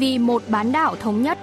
vì 0.00 0.18
một 0.18 0.42
bán 0.48 0.72
đảo 0.72 0.96
thống 0.96 1.22
nhất. 1.22 1.38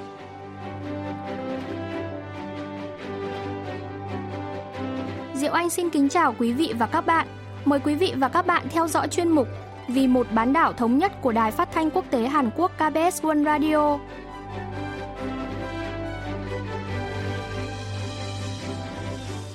Diệu 5.33 5.51
Anh 5.51 5.69
xin 5.69 5.89
kính 5.89 6.09
chào 6.09 6.35
quý 6.39 6.53
vị 6.53 6.73
và 6.79 6.85
các 6.87 7.05
bạn. 7.05 7.27
Mời 7.65 7.79
quý 7.79 7.95
vị 7.95 8.13
và 8.17 8.27
các 8.27 8.47
bạn 8.47 8.67
theo 8.69 8.87
dõi 8.87 9.07
chuyên 9.07 9.29
mục 9.29 9.47
Vì 9.87 10.07
một 10.07 10.27
bán 10.31 10.53
đảo 10.53 10.73
thống 10.73 10.97
nhất 10.97 11.11
của 11.21 11.31
Đài 11.31 11.51
Phát 11.51 11.69
thanh 11.71 11.89
Quốc 11.91 12.05
tế 12.09 12.27
Hàn 12.27 12.49
Quốc 12.55 12.71
KBS 12.75 13.25
World 13.25 13.45
Radio. 13.45 13.99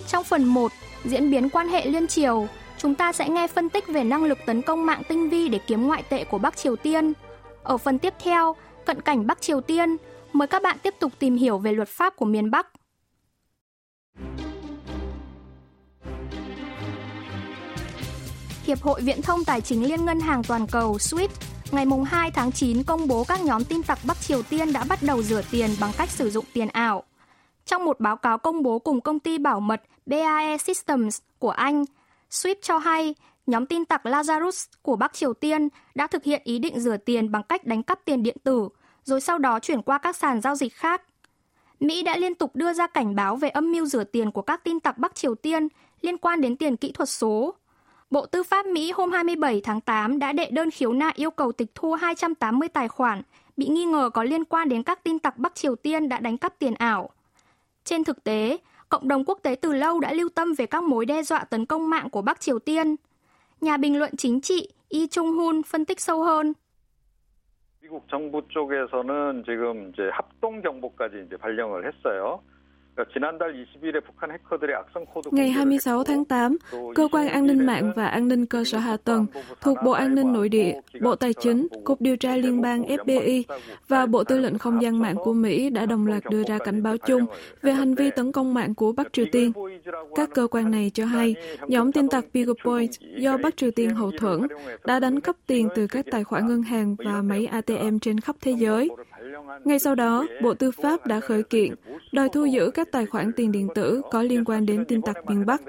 Trong 0.09 0.25
phần 0.25 0.45
1, 0.45 0.73
diễn 1.05 1.30
biến 1.30 1.50
quan 1.50 1.69
hệ 1.69 1.87
liên 1.87 2.07
triều, 2.07 2.46
chúng 2.79 2.95
ta 2.95 3.12
sẽ 3.12 3.29
nghe 3.29 3.46
phân 3.46 3.69
tích 3.69 3.84
về 3.89 4.05
năng 4.05 4.25
lực 4.25 4.39
tấn 4.46 4.63
công 4.63 4.87
mạng 4.87 5.03
tinh 5.09 5.29
vi 5.29 5.49
để 5.49 5.59
kiếm 5.67 5.87
ngoại 5.87 6.03
tệ 6.03 6.25
của 6.25 6.39
Bắc 6.39 6.57
Triều 6.57 6.77
Tiên. 6.77 7.13
Ở 7.63 7.77
phần 7.79 7.99
tiếp 7.99 8.14
theo, 8.25 8.57
cận 8.86 9.00
cảnh 9.00 9.27
Bắc 9.27 9.43
Triều 9.43 9.61
Tiên, 9.61 9.96
mời 10.32 10.49
các 10.49 10.63
bạn 10.63 10.77
tiếp 10.82 10.95
tục 10.99 11.13
tìm 11.18 11.36
hiểu 11.36 11.59
về 11.59 11.72
luật 11.72 11.89
pháp 11.89 12.17
của 12.17 12.25
miền 12.25 12.50
Bắc. 12.50 12.67
Hiệp 18.67 18.82
hội 18.82 19.00
Viễn 19.00 19.22
thông 19.22 19.45
Tài 19.45 19.61
chính 19.61 19.89
Liên 19.89 20.05
ngân 20.05 20.21
hàng 20.21 20.43
toàn 20.49 20.67
cầu 20.67 20.96
SWIFT 20.96 21.29
ngày 21.71 21.86
2 22.07 22.31
tháng 22.31 22.53
9 22.53 22.82
công 22.82 23.08
bố 23.08 23.25
các 23.25 23.41
nhóm 23.41 23.64
tin 23.64 23.82
tặc 23.82 23.99
Bắc 24.05 24.21
Triều 24.21 24.43
Tiên 24.43 24.72
đã 24.72 24.85
bắt 24.89 24.99
đầu 25.03 25.22
rửa 25.22 25.43
tiền 25.50 25.71
bằng 25.80 25.93
cách 25.99 26.11
sử 26.11 26.30
dụng 26.30 26.44
tiền 26.53 26.69
ảo. 26.69 27.03
Trong 27.67 27.85
một 27.85 28.00
báo 28.00 28.17
cáo 28.17 28.39
công 28.39 28.63
bố 28.63 28.79
cùng 28.79 29.00
công 29.00 29.19
ty 29.19 29.39
bảo 29.39 29.61
mật 29.61 29.83
BAE 30.07 30.58
Systems 30.58 31.19
của 31.39 31.50
Anh, 31.50 31.85
SWIFT 32.30 32.55
cho 32.62 32.78
hay 32.78 33.14
nhóm 33.47 33.67
tin 33.67 33.84
tặc 33.84 34.06
Lazarus 34.06 34.67
của 34.83 34.97
Bắc 34.97 35.12
Triều 35.12 35.34
Tiên 35.34 35.69
đã 35.95 36.06
thực 36.06 36.25
hiện 36.25 36.42
ý 36.44 36.58
định 36.58 36.80
rửa 36.80 36.97
tiền 36.97 37.33
bằng 37.33 37.42
cách 37.42 37.64
đánh 37.64 37.83
cắp 37.83 38.05
tiền 38.05 38.22
điện 38.22 38.36
tử, 38.44 38.69
rồi 39.05 39.20
sau 39.20 39.39
đó 39.39 39.58
chuyển 39.61 39.83
qua 39.83 39.98
các 39.98 40.16
sàn 40.16 40.41
giao 40.41 40.55
dịch 40.55 40.75
khác. 40.75 41.03
Mỹ 41.81 42.03
đã 42.03 42.16
liên 42.16 42.34
tục 42.34 42.56
đưa 42.56 42.72
ra 42.72 42.86
cảnh 42.86 43.14
báo 43.14 43.36
về 43.36 43.48
âm 43.48 43.72
mưu 43.72 43.86
rửa 43.86 44.05
tiền 44.05 44.31
của 44.31 44.42
các 44.42 44.64
tin 44.64 44.81
tặc 44.81 44.98
Bắc 44.98 45.14
Triều 45.14 45.34
Tiên 45.34 45.69
liên 46.00 46.19
quan 46.19 46.41
đến 46.41 46.56
tiền 46.56 46.77
kỹ 46.77 46.92
thuật 46.92 47.08
số. 47.08 47.55
Bộ 48.11 48.27
Tư 48.27 48.42
pháp 48.42 48.66
Mỹ 48.66 48.92
hôm 48.92 49.12
27 49.12 49.61
tháng 49.61 49.81
8 49.81 50.19
đã 50.19 50.33
đệ 50.33 50.50
đơn 50.50 50.70
khiếu 50.70 50.92
nại 50.92 51.12
yêu 51.16 51.31
cầu 51.31 51.53
tịch 51.53 51.70
thu 51.75 51.92
280 51.92 52.69
tài 52.69 52.88
khoản 52.88 53.22
bị 53.56 53.66
nghi 53.66 53.84
ngờ 53.84 54.11
có 54.14 54.25
liên 54.25 54.44
quan 54.44 54.69
đến 54.69 54.83
các 54.83 55.05
tin 55.05 55.19
tặc 55.19 55.38
Bắc 55.38 55.55
Triều 55.55 55.77
Tiên 55.77 56.09
đã 56.09 56.19
đánh 56.19 56.38
cắp 56.38 56.59
tiền 56.59 56.75
ảo. 56.75 57.11
Trên 57.84 58.05
thực 58.05 58.25
tế, 58.25 58.59
cộng 58.88 59.09
đồng 59.09 59.25
quốc 59.25 59.38
tế 59.42 59.55
từ 59.55 59.72
lâu 59.72 60.00
đã 60.00 60.12
lưu 60.12 60.28
tâm 60.28 60.55
về 60.55 60.66
các 60.66 60.83
mối 60.83 61.06
đe 61.06 61.22
dọa 61.22 61.44
tấn 61.44 61.66
công 61.66 61.91
mạng 61.91 62.11
của 62.11 62.22
Bắc 62.22 62.41
Triều 62.41 62.59
Tiên. 62.59 62.97
Nhà 63.62 63.77
bình 63.77 63.98
luận 63.98 64.16
chính 64.16 64.41
trị 64.41 64.68
Yi 64.91 65.06
Chung-hun 65.06 65.62
phân 65.62 65.84
tích 65.84 66.00
sâu 66.00 66.22
hơn. 66.22 66.52
미국 67.82 68.04
정부 68.10 68.42
쪽에서는 68.48 69.42
지금 69.46 69.91
이제 69.91 70.02
합동 70.12 70.62
정보까지 70.62 71.24
이제 71.27 71.36
발령을 71.36 71.86
했어요. 71.86 72.42
Ngày 75.30 75.50
26 75.50 76.04
tháng 76.04 76.24
8, 76.24 76.56
Cơ 76.94 77.08
quan 77.12 77.28
An 77.28 77.46
ninh 77.46 77.66
mạng 77.66 77.92
và 77.96 78.06
An 78.06 78.28
ninh 78.28 78.46
cơ 78.46 78.64
sở 78.64 78.78
hạ 78.78 78.96
tầng 79.04 79.26
thuộc 79.60 79.78
Bộ 79.84 79.90
An 79.90 80.14
ninh 80.14 80.32
Nội 80.32 80.48
địa, 80.48 80.80
Bộ 81.00 81.14
Tài 81.16 81.32
chính, 81.34 81.66
Cục 81.84 82.00
Điều 82.00 82.16
tra 82.16 82.36
Liên 82.36 82.60
bang 82.60 82.82
FBI 82.82 83.42
và 83.88 84.06
Bộ 84.06 84.24
Tư 84.24 84.38
lệnh 84.38 84.58
Không 84.58 84.82
gian 84.82 85.00
mạng 85.00 85.16
của 85.16 85.32
Mỹ 85.32 85.70
đã 85.70 85.86
đồng 85.86 86.06
loạt 86.06 86.22
đưa 86.30 86.42
ra 86.42 86.58
cảnh 86.58 86.82
báo 86.82 86.96
chung 86.96 87.26
về 87.62 87.72
hành 87.72 87.94
vi 87.94 88.10
tấn 88.10 88.32
công 88.32 88.54
mạng 88.54 88.74
của 88.74 88.92
Bắc 88.92 89.12
Triều 89.12 89.26
Tiên. 89.32 89.52
Các 90.14 90.30
cơ 90.34 90.46
quan 90.50 90.70
này 90.70 90.90
cho 90.94 91.04
hay, 91.04 91.34
nhóm 91.68 91.92
tin 91.92 92.08
tặc 92.08 92.24
Beagle 92.34 92.54
Point 92.64 92.90
do 93.16 93.36
Bắc 93.36 93.56
Triều 93.56 93.70
Tiên 93.70 93.90
hậu 93.90 94.10
thuẫn 94.18 94.40
đã 94.84 95.00
đánh 95.00 95.20
cắp 95.20 95.36
tiền 95.46 95.68
từ 95.74 95.86
các 95.86 96.06
tài 96.10 96.24
khoản 96.24 96.46
ngân 96.46 96.62
hàng 96.62 96.96
và 96.98 97.22
máy 97.22 97.46
ATM 97.46 97.98
trên 97.98 98.20
khắp 98.20 98.36
thế 98.40 98.52
giới. 98.52 98.88
Ngay 99.66 99.80
sau 99.80 99.95
đó, 99.95 100.25
Bộ 100.41 100.53
Tư 100.53 100.72
pháp 100.72 101.07
đã 101.07 101.19
khởi 101.19 101.44
kiện, 101.44 101.73
đòi 102.12 102.29
thu 102.29 102.45
giữ 102.45 102.72
các 102.73 102.91
tài 102.91 103.06
khoản 103.06 103.31
tiền 103.35 103.51
điện 103.51 103.68
tử 103.75 104.01
có 104.12 104.22
liên 104.22 104.44
quan 104.45 104.66
đến 104.66 104.85
tin 104.85 105.01
tặc 105.01 105.25
miền 105.25 105.45
Bắc. 105.45 105.62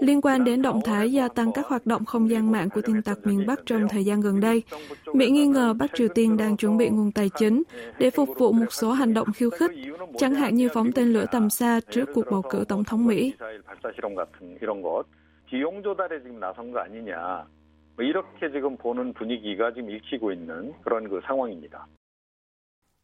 Liên 0.00 0.20
quan 0.20 0.44
đến 0.44 0.62
động 0.62 0.80
thái 0.84 1.12
gia 1.12 1.28
tăng 1.28 1.52
các 1.52 1.66
hoạt 1.66 1.86
động 1.86 2.04
không 2.04 2.30
gian 2.30 2.52
mạng 2.52 2.68
của 2.70 2.80
tin 2.80 3.02
tặc 3.02 3.18
miền 3.24 3.46
Bắc 3.46 3.60
trong 3.66 3.88
thời 3.88 4.04
gian 4.04 4.20
gần 4.20 4.40
đây, 4.40 4.62
Mỹ 5.14 5.30
nghi 5.30 5.46
ngờ 5.46 5.74
Bắc 5.78 5.90
Triều 5.94 6.08
Tiên 6.08 6.36
đang 6.36 6.56
chuẩn 6.56 6.76
bị 6.76 6.88
nguồn 6.88 7.12
tài 7.12 7.30
chính 7.38 7.62
để 7.98 8.10
phục 8.10 8.28
vụ 8.38 8.52
một 8.52 8.72
số 8.72 8.92
hành 8.92 9.14
động 9.14 9.32
khiêu 9.32 9.50
khích, 9.50 9.70
chẳng 10.16 10.34
hạn 10.34 10.54
như 10.54 10.68
phóng 10.74 10.92
tên 10.92 11.12
lửa 11.12 11.24
tầm 11.32 11.50
xa 11.50 11.80
trước 11.90 12.08
cuộc 12.14 12.24
bầu 12.30 12.42
cử 12.50 12.64
tổng 12.68 12.84
thống 12.84 13.06
Mỹ. 13.06 13.34
이렇게 18.00 18.50
지금 18.50 18.76
보는 18.78 19.12
분위기가 19.12 19.72
지금 19.72 19.90
읽히고 19.90 20.32
있는 20.32 20.72
그런 20.82 21.08
그 21.08 21.20
상황입니다. 21.26 21.86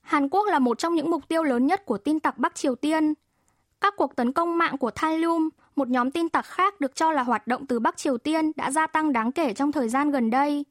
Hàn 0.01 0.29
Quốc 0.29 0.45
là 0.47 0.59
một 0.59 0.79
trong 0.79 0.95
những 0.95 1.12
mục 1.12 1.28
tiêu 1.28 1.44
lớn 1.44 1.67
nhất 1.67 1.85
của 1.85 1.97
tin 1.97 2.19
tặc 2.19 2.38
Bắc 2.38 2.56
Triều 2.56 2.75
Tiên. 2.75 3.13
Các 3.81 3.94
cuộc 3.97 4.16
tấn 4.16 4.31
công 4.31 4.57
mạng 4.57 4.78
của 4.78 4.91
Thalium, 4.91 5.50
một 5.75 5.88
nhóm 5.88 6.12
tin 6.12 6.29
tặc 6.29 6.45
khác 6.45 6.81
được 6.81 6.95
cho 6.95 7.12
là 7.12 7.23
hoạt 7.23 7.47
động 7.47 7.66
từ 7.66 7.79
Bắc 7.79 7.97
Triều 7.97 8.17
Tiên 8.17 8.51
đã 8.56 8.72
gia 8.72 8.88
tăng 8.88 9.13
đáng 9.13 9.31
kể 9.31 9.53
trong 9.53 9.72
thời 9.72 9.89
gian 9.89 10.12
gần 10.12 10.29
đây. 10.29 10.66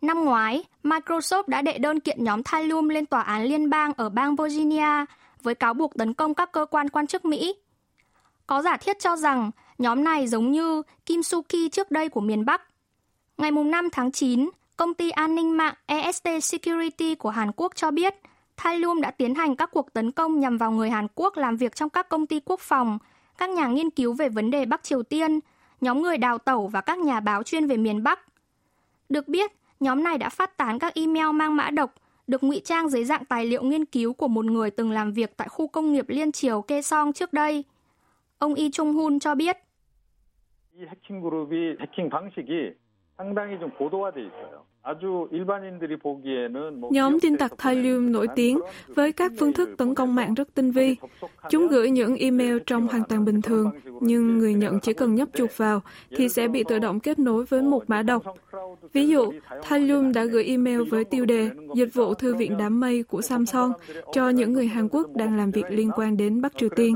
Năm 0.00 0.24
ngoái, 0.24 0.64
Microsoft 0.82 1.42
đã 1.46 1.62
đệ 1.62 1.78
đơn 1.78 2.00
kiện 2.00 2.24
nhóm 2.24 2.42
Thalium 2.42 2.88
lên 2.88 3.06
tòa 3.06 3.22
án 3.22 3.44
liên 3.44 3.70
bang 3.70 3.92
ở 3.96 4.08
bang 4.08 4.36
Virginia 4.36 5.04
với 5.42 5.54
cáo 5.54 5.74
buộc 5.74 5.94
tấn 5.94 6.14
công 6.14 6.34
các 6.34 6.52
cơ 6.52 6.66
quan 6.70 6.88
quan 6.88 7.06
chức 7.06 7.24
Mỹ. 7.24 7.54
Có 8.46 8.62
giả 8.62 8.76
thiết 8.76 8.98
cho 9.00 9.16
rằng 9.16 9.50
nhóm 9.78 10.04
này 10.04 10.26
giống 10.26 10.52
như 10.52 10.82
Kim 11.06 11.22
Suki 11.22 11.68
trước 11.72 11.90
đây 11.90 12.08
của 12.08 12.20
miền 12.20 12.44
Bắc. 12.44 12.62
Ngày 13.38 13.50
5 13.50 13.88
tháng 13.92 14.12
9, 14.12 14.50
công 14.76 14.94
ty 14.94 15.10
an 15.10 15.34
ninh 15.34 15.56
mạng 15.56 15.74
EST 15.86 16.28
Security 16.42 17.14
của 17.14 17.30
Hàn 17.30 17.52
Quốc 17.56 17.72
cho 17.76 17.90
biết 17.90 18.14
Thalum 18.57 19.01
đã 19.01 19.11
tiến 19.11 19.35
hành 19.35 19.55
các 19.55 19.71
cuộc 19.71 19.93
tấn 19.93 20.11
công 20.11 20.39
nhằm 20.39 20.57
vào 20.57 20.71
người 20.71 20.89
Hàn 20.89 21.07
Quốc 21.15 21.37
làm 21.37 21.57
việc 21.57 21.75
trong 21.75 21.89
các 21.89 22.09
công 22.09 22.27
ty 22.27 22.39
quốc 22.39 22.59
phòng, 22.59 22.99
các 23.37 23.49
nhà 23.49 23.67
nghiên 23.67 23.89
cứu 23.89 24.13
về 24.13 24.29
vấn 24.29 24.51
đề 24.51 24.65
Bắc 24.65 24.83
Triều 24.83 25.03
Tiên, 25.03 25.39
nhóm 25.81 26.01
người 26.01 26.17
đào 26.17 26.37
tẩu 26.37 26.67
và 26.67 26.81
các 26.81 26.99
nhà 26.99 27.19
báo 27.19 27.43
chuyên 27.43 27.67
về 27.67 27.77
miền 27.77 28.03
Bắc. 28.03 28.19
Được 29.09 29.27
biết, 29.27 29.51
nhóm 29.79 30.03
này 30.03 30.17
đã 30.17 30.29
phát 30.29 30.57
tán 30.57 30.79
các 30.79 30.95
email 30.95 31.31
mang 31.33 31.55
mã 31.55 31.69
độc, 31.69 31.93
được 32.27 32.43
ngụy 32.43 32.61
trang 32.65 32.89
dưới 32.89 33.05
dạng 33.05 33.25
tài 33.25 33.45
liệu 33.45 33.63
nghiên 33.63 33.85
cứu 33.85 34.13
của 34.13 34.27
một 34.27 34.45
người 34.45 34.71
từng 34.71 34.91
làm 34.91 35.13
việc 35.13 35.37
tại 35.37 35.47
khu 35.47 35.67
công 35.67 35.93
nghiệp 35.93 36.05
Liên 36.07 36.31
Triều 36.31 36.61
Kaesong 36.61 37.13
trước 37.13 37.33
đây. 37.33 37.63
Ông 38.37 38.55
Yi 38.55 38.69
Chung-hun 38.71 39.19
cho 39.19 39.35
biết. 39.35 39.57
이 40.75 40.85
해킹 40.85 41.21
그룹이 41.21 41.77
해킹 41.79 42.09
방식이 42.09 42.73
상당히 43.15 43.59
좀 43.59 43.69
고도화돼 43.71 44.21
있어요. 44.21 44.65
Nhóm 46.90 47.20
tin 47.20 47.36
tặc 47.36 47.52
Thallium 47.58 48.12
nổi 48.12 48.26
tiếng 48.36 48.60
với 48.88 49.12
các 49.12 49.32
phương 49.38 49.52
thức 49.52 49.68
tấn 49.76 49.94
công 49.94 50.14
mạng 50.14 50.34
rất 50.34 50.54
tinh 50.54 50.70
vi. 50.70 50.96
Chúng 51.50 51.68
gửi 51.68 51.90
những 51.90 52.16
email 52.16 52.58
trong 52.66 52.88
hoàn 52.88 53.02
toàn 53.08 53.24
bình 53.24 53.42
thường, 53.42 53.70
nhưng 54.00 54.38
người 54.38 54.54
nhận 54.54 54.80
chỉ 54.80 54.92
cần 54.92 55.14
nhấp 55.14 55.28
chuột 55.34 55.56
vào 55.56 55.82
thì 56.16 56.28
sẽ 56.28 56.48
bị 56.48 56.64
tự 56.68 56.78
động 56.78 57.00
kết 57.00 57.18
nối 57.18 57.44
với 57.44 57.62
một 57.62 57.84
mã 57.90 58.02
độc. 58.02 58.22
Ví 58.92 59.08
dụ, 59.08 59.32
Thallium 59.62 60.12
đã 60.12 60.24
gửi 60.24 60.44
email 60.44 60.82
với 60.90 61.04
tiêu 61.04 61.24
đề 61.24 61.50
Dịch 61.74 61.94
vụ 61.94 62.14
thư 62.14 62.34
viện 62.34 62.56
đám 62.58 62.80
mây 62.80 63.02
của 63.02 63.22
Samsung 63.22 63.72
cho 64.12 64.28
những 64.28 64.52
người 64.52 64.66
Hàn 64.66 64.88
Quốc 64.88 65.16
đang 65.16 65.36
làm 65.36 65.50
việc 65.50 65.64
liên 65.70 65.90
quan 65.96 66.16
đến 66.16 66.40
Bắc 66.40 66.52
Triều 66.56 66.68
Tiên. 66.76 66.94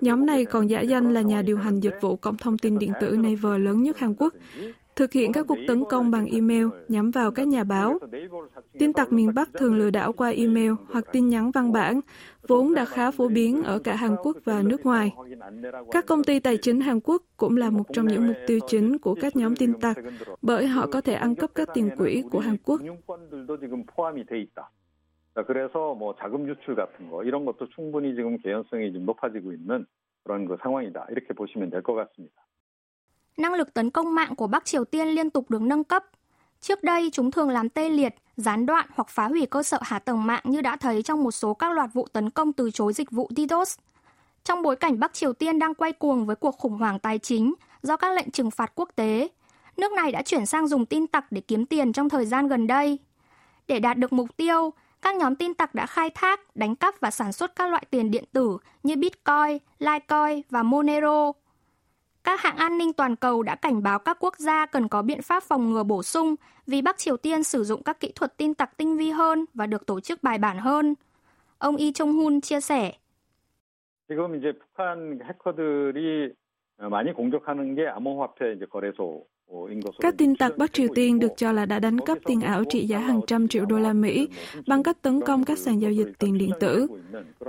Nhóm 0.00 0.26
này 0.26 0.44
còn 0.44 0.70
giả 0.70 0.80
danh 0.80 1.14
là 1.14 1.20
nhà 1.20 1.42
điều 1.42 1.56
hành 1.56 1.80
dịch 1.80 1.94
vụ 2.00 2.16
cổng 2.16 2.36
thông 2.36 2.58
tin 2.58 2.78
điện 2.78 2.92
tử 3.00 3.16
Naver 3.16 3.60
lớn 3.60 3.82
nhất 3.82 3.98
Hàn 3.98 4.14
Quốc, 4.14 4.34
thực 4.99 5.13
hiện 5.13 5.31
các 5.31 5.45
cuộc 5.47 5.57
tấn 5.67 5.83
công 5.89 6.11
bằng 6.11 6.25
email 6.25 6.67
nhắm 6.87 7.11
vào 7.11 7.31
các 7.31 7.47
nhà 7.47 7.63
báo. 7.63 7.99
Tin 8.79 8.93
tặc 8.93 9.11
miền 9.11 9.33
Bắc 9.35 9.49
thường 9.53 9.75
lừa 9.75 9.89
đảo 9.89 10.13
qua 10.13 10.29
email 10.29 10.71
hoặc 10.91 11.05
tin 11.11 11.29
nhắn 11.29 11.51
văn 11.51 11.71
bản, 11.71 11.99
vốn 12.47 12.73
đã 12.73 12.85
khá 12.85 13.11
phổ 13.11 13.27
biến 13.27 13.63
ở 13.63 13.79
cả 13.79 13.95
Hàn 13.95 14.15
Quốc 14.23 14.37
và 14.43 14.61
nước 14.61 14.85
ngoài. 14.85 15.11
Các 15.91 16.05
công 16.05 16.23
ty 16.23 16.39
tài 16.39 16.57
chính 16.57 16.81
Hàn 16.81 16.99
Quốc 16.99 17.21
cũng 17.37 17.57
là 17.57 17.69
một 17.69 17.83
trong 17.93 18.07
những 18.07 18.27
mục 18.27 18.37
tiêu 18.47 18.59
chính 18.67 18.97
của 18.97 19.15
các 19.21 19.35
nhóm 19.35 19.55
tin 19.55 19.79
tặc, 19.79 19.97
bởi 20.41 20.67
họ 20.67 20.87
có 20.91 21.01
thể 21.01 21.13
ăn 21.13 21.35
cắp 21.35 21.53
các 21.55 21.69
tiền 21.73 21.89
quỹ 21.97 22.23
của 22.31 22.39
Hàn 22.39 22.57
Quốc. 22.57 22.81
그래서 25.47 25.93
뭐 25.93 26.15
자금 26.15 26.47
유출 26.47 26.75
같은 26.75 27.11
거 27.11 27.23
이런 27.23 27.43
것도 27.43 27.67
충분히 27.75 28.15
지금 28.15 28.37
개연성이 28.37 28.93
좀 28.93 29.05
높아지고 29.05 29.51
있는 29.51 29.85
그런 30.23 30.47
그 30.47 30.55
상황이다 30.63 31.07
이렇게 31.11 31.33
보시면 31.33 31.69
될 31.69 31.83
것 31.83 31.93
같습니다. 31.93 32.39
năng 33.36 33.54
lực 33.54 33.74
tấn 33.74 33.90
công 33.90 34.14
mạng 34.14 34.34
của 34.36 34.46
Bắc 34.46 34.64
Triều 34.64 34.84
Tiên 34.84 35.08
liên 35.08 35.30
tục 35.30 35.50
được 35.50 35.62
nâng 35.62 35.84
cấp. 35.84 36.04
Trước 36.60 36.82
đây, 36.82 37.10
chúng 37.12 37.30
thường 37.30 37.50
làm 37.50 37.68
tê 37.68 37.88
liệt, 37.88 38.14
gián 38.36 38.66
đoạn 38.66 38.86
hoặc 38.94 39.08
phá 39.08 39.28
hủy 39.28 39.46
cơ 39.46 39.62
sở 39.62 39.78
hạ 39.82 39.98
tầng 39.98 40.26
mạng 40.26 40.42
như 40.44 40.60
đã 40.60 40.76
thấy 40.76 41.02
trong 41.02 41.22
một 41.22 41.30
số 41.30 41.54
các 41.54 41.72
loạt 41.72 41.90
vụ 41.92 42.06
tấn 42.12 42.30
công 42.30 42.52
từ 42.52 42.70
chối 42.70 42.92
dịch 42.92 43.10
vụ 43.10 43.30
DDoS. 43.36 43.78
Trong 44.44 44.62
bối 44.62 44.76
cảnh 44.76 45.00
Bắc 45.00 45.14
Triều 45.14 45.32
Tiên 45.32 45.58
đang 45.58 45.74
quay 45.74 45.92
cuồng 45.92 46.26
với 46.26 46.36
cuộc 46.36 46.58
khủng 46.58 46.78
hoảng 46.78 46.98
tài 46.98 47.18
chính 47.18 47.54
do 47.82 47.96
các 47.96 48.14
lệnh 48.14 48.30
trừng 48.30 48.50
phạt 48.50 48.72
quốc 48.74 48.88
tế, 48.96 49.28
nước 49.76 49.92
này 49.92 50.12
đã 50.12 50.22
chuyển 50.22 50.46
sang 50.46 50.68
dùng 50.68 50.86
tin 50.86 51.06
tặc 51.06 51.32
để 51.32 51.40
kiếm 51.40 51.66
tiền 51.66 51.92
trong 51.92 52.08
thời 52.08 52.26
gian 52.26 52.48
gần 52.48 52.66
đây. 52.66 52.98
Để 53.68 53.78
đạt 53.78 53.98
được 53.98 54.12
mục 54.12 54.36
tiêu, 54.36 54.72
các 55.02 55.16
nhóm 55.16 55.36
tin 55.36 55.54
tặc 55.54 55.74
đã 55.74 55.86
khai 55.86 56.10
thác, 56.10 56.56
đánh 56.56 56.76
cắp 56.76 57.00
và 57.00 57.10
sản 57.10 57.32
xuất 57.32 57.56
các 57.56 57.70
loại 57.70 57.84
tiền 57.90 58.10
điện 58.10 58.24
tử 58.32 58.58
như 58.82 58.96
Bitcoin, 58.96 59.58
Litecoin 59.78 60.42
và 60.50 60.62
Monero– 60.62 61.32
Các 62.23 62.41
hãng 62.41 62.57
an 62.57 62.77
ninh 62.77 62.93
toàn 62.93 63.15
cầu 63.15 63.43
đã 63.43 63.55
cảnh 63.55 63.83
báo 63.83 63.99
các 63.99 64.17
quốc 64.19 64.35
gia 64.37 64.65
cần 64.65 64.87
có 64.87 65.01
biện 65.01 65.21
pháp 65.21 65.43
phòng 65.43 65.71
ngừa 65.71 65.83
bổ 65.83 66.03
sung 66.03 66.35
vì 66.67 66.81
Bắc 66.81 66.97
Triều 66.97 67.17
Tiên 67.17 67.43
sử 67.43 67.63
dụng 67.63 67.83
các 67.83 67.99
kỹ 67.99 68.11
thuật 68.15 68.37
tin 68.37 68.53
tặc 68.53 68.77
tinh 68.77 68.97
vi 68.97 69.09
hơn 69.09 69.45
và 69.53 69.67
được 69.67 69.85
tổ 69.85 69.99
chức 69.99 70.23
bài 70.23 70.37
bản 70.37 70.57
hơn. 70.57 70.95
Ông 71.57 71.75
Lee 71.75 71.91
Chung-hun 71.91 72.41
chia 72.41 72.59
sẻ. 72.61 72.91
지금 74.07 74.35
이제 74.35 74.53
북한 74.53 75.19
해커들이 75.23 76.33
많이 76.77 77.13
공격하는 77.13 77.75
게 77.75 77.87
암호화폐 77.87 78.53
이제 78.53 78.65
거래소 78.65 79.25
các 80.00 80.14
tin 80.18 80.36
tặc 80.36 80.58
Bắc 80.58 80.72
Triều 80.72 80.88
Tiên 80.94 81.18
được 81.18 81.32
cho 81.36 81.52
là 81.52 81.66
đã 81.66 81.78
đánh 81.78 81.98
cắp 81.98 82.18
tiền 82.24 82.40
ảo 82.40 82.64
trị 82.70 82.86
giá 82.86 82.98
hàng 82.98 83.20
trăm 83.26 83.48
triệu 83.48 83.64
đô 83.64 83.78
la 83.78 83.92
Mỹ 83.92 84.28
bằng 84.66 84.82
cách 84.82 85.02
tấn 85.02 85.20
công 85.20 85.44
các 85.44 85.58
sàn 85.58 85.80
giao 85.80 85.92
dịch 85.92 86.08
tiền 86.18 86.38
điện 86.38 86.50
tử. 86.60 86.86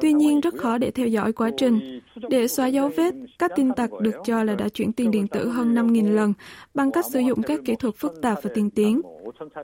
Tuy 0.02 0.14
nhiên, 0.14 0.42
rất 0.42 0.58
khó 0.58 0.78
để 0.78 0.92
theo 0.92 1.08
dõi 1.08 1.34
quá 1.34 1.52
trình. 1.58 2.00
Để 2.30 2.48
xóa 2.48 2.68
dấu 2.68 2.90
vết, 2.90 3.14
các 3.40 3.52
tin 3.56 3.72
tặc 3.76 3.90
được 4.02 4.16
cho 4.26 4.44
là 4.44 4.56
đã 4.56 4.70
chuyển 4.70 4.94
tiền 4.94 5.12
điện 5.12 5.28
tử 5.28 5.50
hơn 5.50 5.76
5.000 5.76 6.12
lần 6.12 6.34
bằng 6.74 6.92
cách 6.92 7.06
sử 7.12 7.20
dụng 7.20 7.42
các 7.44 7.60
kỹ 7.66 7.76
thuật 7.76 7.96
phức 7.96 8.22
tạp 8.22 8.38
và 8.44 8.52
tiên 8.54 8.70
tiến. 8.70 9.02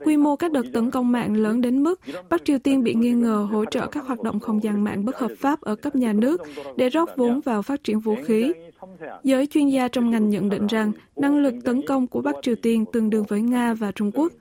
Quy 0.06 0.18
mô 0.18 0.36
các 0.36 0.52
đợt 0.52 0.66
tấn 0.74 0.92
công 0.92 1.12
mạng 1.12 1.36
lớn 1.36 1.62
đến 1.62 1.84
mức 1.84 2.00
Bắc 2.30 2.46
Triều 2.46 2.60
Tiên 2.60 2.84
bị 2.84 2.94
nghi 2.94 3.12
ngờ 3.12 3.48
hỗ 3.52 3.66
trợ 3.66 3.88
các 3.88 4.06
hoạt 4.06 4.22
động 4.22 4.40
không 4.40 4.64
gian 4.64 4.84
mạng 4.84 5.06
bất 5.06 5.20
hợp 5.20 5.32
pháp 5.38 5.62
ở 5.62 5.76
cấp 5.76 5.96
nhà 5.96 6.14
nước 6.14 6.42
để 6.76 6.90
rót 6.90 7.10
vốn 7.18 7.40
vào 7.40 7.62
phát 7.62 7.84
triển 7.84 8.00
vũ 8.00 8.16
khí. 8.26 8.54
Giới 9.24 9.48
chuyên 9.48 9.68
gia 9.68 9.88
trong 9.88 10.12
ngành 10.12 10.30
nhận 10.30 10.50
định 10.50 10.68
rằng 10.68 10.92
năng 11.16 11.38
lực 11.38 11.54
tấn 11.66 11.82
công 11.88 12.08
của 12.08 12.22
Bắc 12.22 12.36
Triều 12.42 12.56
Tiên 12.56 12.86
tương 12.94 13.10
đương 13.10 13.24
với 13.28 13.42
Nga 13.42 13.74
và 13.74 13.92
Trung 13.92 14.12
Quốc. 14.14 14.34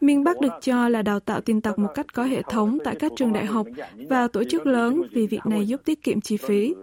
Miền 0.00 0.24
Bắc 0.24 0.40
được 0.40 0.52
cho 0.60 0.88
là 0.88 1.02
đào 1.02 1.20
tạo 1.20 1.40
tin 1.40 1.60
tặc 1.60 1.78
một 1.78 1.88
cách 1.94 2.14
có 2.14 2.22
hệ 2.22 2.42
thống 2.42 2.78
tại 2.84 2.96
các 2.98 3.12
trường 3.16 3.32
đại 3.32 3.46
học 3.46 3.66
và 4.08 4.28
tổ 4.28 4.44
chức 4.44 4.66
lớn 4.66 5.02
vì 5.12 5.26
việc 5.26 5.46
này 5.46 5.66
giúp 5.66 5.80
tiết 5.84 6.02
kiệm 6.02 6.20
chi 6.20 6.36
phí. 6.36 6.74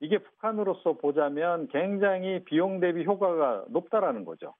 이게 0.00 0.18
북한으로서 0.18 0.92
보자면 1.00 1.68
굉장히 1.72 2.44
비용 2.44 2.80
대비 2.80 3.04
효과가 3.04 3.64
높다라는 3.68 4.24
거죠. 4.24 4.54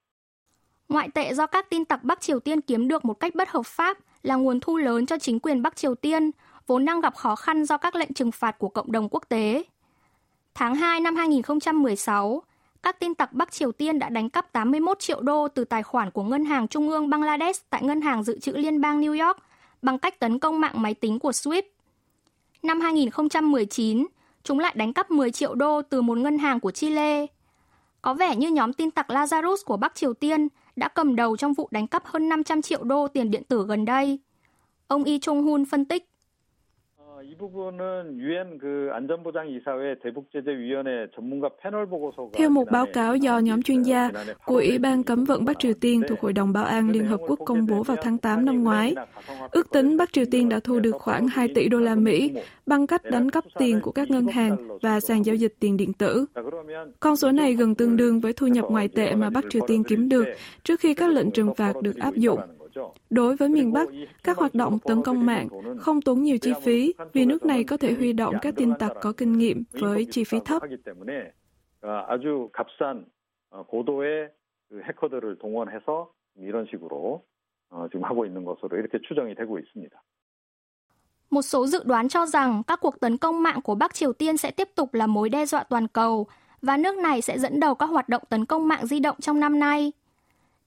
Ngoại 0.89 1.09
tệ 1.09 1.35
do 1.35 1.47
các 1.47 1.71
tin 1.71 1.85
tặc 1.85 2.05
Bắc 2.05 2.21
Triều 2.21 2.41
Tiên 2.41 2.61
kiếm 2.61 2.89
được 2.89 3.05
một 3.05 3.15
cách 3.15 3.35
bất 3.35 3.49
hợp 3.49 3.67
pháp 3.67 3.99
là 4.23 4.35
nguồn 4.35 4.61
thu 4.61 4.77
lớn 4.77 5.07
cho 5.07 5.19
chính 5.19 5.41
quyền 5.41 5.63
Bắc 5.63 5.77
Triều 5.77 5.95
Tiên, 5.95 6.31
vốn 6.67 6.85
đang 6.85 7.01
gặp 7.01 7.15
khó 7.15 7.37
khăn 7.37 7.65
do 7.65 7.77
các 7.77 7.95
lệnh 7.95 8.13
trừng 8.13 8.33
phạt 8.33 8.59
của 8.59 8.69
cộng 8.69 8.93
đồng 8.93 9.09
quốc 9.09 9.25
tế. 9.29 9.63
Tháng 10.55 10.75
2 10.75 11.01
năm 11.01 11.17
2016, 11.17 12.43
các 12.83 13.01
tin 13.01 13.15
tặc 13.15 13.33
Bắc 13.33 13.53
Triều 13.53 13.73
Tiên 13.73 13.99
đã 13.99 14.09
đánh 14.09 14.31
cắp 14.31 14.53
81 14.53 14.99
triệu 14.99 15.21
đô 15.21 15.49
từ 15.49 15.65
tài 15.65 15.83
khoản 15.83 16.11
của 16.11 16.23
Ngân 16.23 16.45
hàng 16.45 16.69
Trung 16.69 16.89
ương 16.89 17.11
Bangladesh 17.11 17.71
tại 17.71 17.83
Ngân 17.83 18.01
hàng 18.01 18.23
Dự 18.23 18.39
trữ 18.39 18.53
Liên 18.53 18.81
bang 18.81 19.01
New 19.01 19.27
York 19.27 19.39
bằng 19.83 19.99
cách 19.99 20.21
tấn 20.21 20.39
công 20.39 20.61
mạng 20.61 20.83
máy 20.83 20.95
tính 20.95 21.19
của 21.19 21.31
SWIFT. 21.31 21.63
Năm 22.63 22.81
2019, 22.81 24.07
chúng 24.44 24.60
lại 24.60 24.74
đánh 24.78 24.94
cắp 24.94 25.12
10 25.12 25.32
triệu 25.32 25.56
đô 25.56 25.82
từ 25.82 26.02
một 26.02 26.18
ngân 26.18 26.38
hàng 26.38 26.60
của 26.60 26.72
Chile. 26.72 27.26
Có 28.02 28.14
vẻ 28.14 28.36
như 28.36 28.50
nhóm 28.50 28.74
tin 28.74 28.92
tặc 28.92 29.08
Lazarus 29.10 29.56
của 29.66 29.78
Bắc 29.78 29.96
Triều 29.96 30.14
Tiên 30.14 30.48
đã 30.76 30.88
cầm 30.88 31.16
đầu 31.16 31.38
trong 31.38 31.54
vụ 31.54 31.68
đánh 31.72 31.88
cắp 31.88 32.06
hơn 32.06 32.30
500 32.30 32.62
triệu 32.62 32.84
đô 32.84 33.08
tiền 33.08 33.32
điện 33.32 33.44
tử 33.44 33.66
gần 33.68 33.86
đây. 33.86 34.20
Ông 34.88 35.04
Lee 35.04 35.18
Chung-hun 35.18 35.66
phân 35.66 35.86
tích. 35.86 36.11
이 37.23 37.35
부분은 37.37 38.19
유엔 38.19 38.59
그 38.59 38.91
안전보장이사회 38.93 39.99
대북제재위원회 40.03 41.09
전문가 41.15 41.49
패널 41.63 41.87
보고서가 41.89 42.33
Theo 42.33 42.51
một 42.51 42.71
báo 42.71 42.87
cáo 42.93 43.17
do 43.17 43.39
nhóm 43.39 43.63
chuyên 43.63 43.83
gia 43.83 44.11
của 44.45 44.55
Ủy 44.55 44.79
ban 44.79 45.03
cấm 45.03 45.25
vận 45.25 45.45
Bắc 45.45 45.59
Triều 45.59 45.73
Tiên 45.81 46.03
thuộc 46.09 46.21
Hội 46.21 46.33
đồng 46.33 46.53
Bảo 46.53 46.65
an 46.65 46.91
Liên 46.91 47.05
Hợp 47.05 47.21
Quốc 47.27 47.39
công 47.47 47.67
bố 47.67 47.83
vào 47.83 47.97
tháng 48.03 48.19
8 48.19 48.45
năm 48.45 48.65
ngoái, 48.65 48.95
ước 49.51 49.71
tính 49.73 49.97
Bắc 49.97 50.13
Triều 50.13 50.25
Tiên 50.31 50.49
đã 50.49 50.61
thu 50.65 50.81
được 50.81 50.97
khoảng 50.99 51.29
2 51.29 51.49
tỷ 51.55 51.69
đô 51.69 51.79
la 51.79 51.95
Mỹ 51.95 52.33
bằng 52.67 52.87
cách 52.87 53.03
đánh 53.05 53.31
cắp 53.31 53.45
tiền 53.59 53.81
của 53.81 53.93
các 53.93 54.11
ngân 54.11 54.27
hàng 54.27 54.57
và 54.83 55.01
sàn 55.01 55.25
giao 55.25 55.37
dịch 55.37 55.55
tiền 55.61 55.77
điện 55.77 55.93
tử. 55.93 56.27
Con 57.01 57.17
số 57.17 57.33
này 57.33 57.55
gần 57.55 57.75
tương 57.75 57.97
đương 57.97 58.21
với 58.21 58.33
thu 58.33 58.47
nhập 58.47 58.65
ngoại 58.69 58.89
tệ 58.89 59.15
mà 59.15 59.31
Bắc 59.31 59.45
Triều 59.51 59.63
Tiên 59.67 59.85
kiếm 59.85 60.09
được 60.09 60.25
trước 60.65 60.81
khi 60.81 60.95
các 60.95 61.11
lệnh 61.11 61.31
trừng 61.31 61.55
phạt 61.55 61.83
được 61.83 61.97
áp 61.97 62.15
dụng. 62.15 62.41
Đối 63.10 63.36
với 63.36 63.50
miền 63.50 63.74
Bắc, 63.74 63.88
các 64.24 64.38
hoạt 64.38 64.56
động 64.56 64.80
tấn 64.80 65.04
công 65.04 65.26
mạng 65.26 65.48
không 65.80 66.02
tốn 66.02 66.22
nhiều 66.22 66.38
chi 66.38 66.54
phí 66.64 66.94
vì 67.14 67.26
nước 67.26 67.46
này 67.46 67.64
có 67.64 67.78
thể 67.78 67.94
huy 67.94 68.14
động 68.14 68.36
các 68.42 68.54
tin 68.58 68.74
tặc 68.80 68.92
có 69.02 69.14
kinh 69.18 69.38
nghiệm 69.38 69.64
với 69.72 70.08
chi 70.12 70.24
phí 70.24 70.40
thấp. 70.46 70.62
Một 81.30 81.42
số 81.42 81.68
dự 81.68 81.84
đoán 81.86 82.10
cho 82.10 82.26
rằng 82.26 82.64
các 82.68 82.80
cuộc 82.82 83.00
tấn 83.00 83.18
công 83.18 83.44
mạng 83.44 83.62
của 83.62 83.76
Bắc 83.76 83.94
Triều 83.94 84.14
Tiên 84.14 84.38
sẽ 84.38 84.52
tiếp 84.52 84.70
tục 84.76 84.94
là 84.94 85.08
mối 85.08 85.30
đe 85.30 85.46
dọa 85.46 85.64
toàn 85.64 85.88
cầu 85.88 86.28
và 86.62 86.78
nước 86.78 86.98
này 86.98 87.22
sẽ 87.22 87.40
dẫn 87.40 87.60
đầu 87.60 87.76
các 87.76 87.86
hoạt 87.86 88.10
động 88.10 88.24
tấn 88.30 88.46
công 88.46 88.68
mạng 88.68 88.86
di 88.86 89.00
động 89.00 89.16
trong 89.20 89.40
năm 89.40 89.60
nay. 89.60 89.92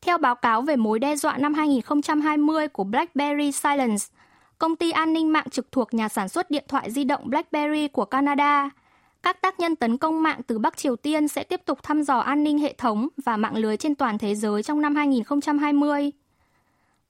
Theo 0.05 0.19
báo 0.19 0.35
cáo 0.35 0.63
về 0.63 0.77
mối 0.77 0.99
đe 0.99 1.17
dọa 1.17 1.37
năm 1.39 1.55
2020 1.55 2.69
của 2.69 2.85
BlackBerry 2.85 3.53
Silence, 3.53 4.05
công 4.59 4.77
ty 4.77 4.91
an 4.91 5.13
ninh 5.13 5.33
mạng 5.33 5.51
trực 5.51 5.73
thuộc 5.73 5.95
nhà 5.95 6.09
sản 6.09 6.29
xuất 6.29 6.51
điện 6.51 6.65
thoại 6.69 6.91
di 6.91 7.05
động 7.05 7.21
BlackBerry 7.25 7.89
của 7.89 8.05
Canada, 8.05 8.71
các 9.23 9.41
tác 9.41 9.61
nhân 9.61 9.77
tấn 9.77 9.99
công 9.99 10.23
mạng 10.23 10.41
từ 10.47 10.59
Bắc 10.59 10.77
Triều 10.77 10.97
Tiên 10.97 11.29
sẽ 11.29 11.45
tiếp 11.45 11.61
tục 11.65 11.83
thăm 11.83 12.03
dò 12.03 12.19
an 12.19 12.45
ninh 12.45 12.59
hệ 12.59 12.75
thống 12.79 13.09
và 13.25 13.37
mạng 13.37 13.57
lưới 13.57 13.77
trên 13.77 13.95
toàn 13.95 14.19
thế 14.19 14.35
giới 14.35 14.63
trong 14.63 14.81
năm 14.81 14.95
2020. 14.95 16.11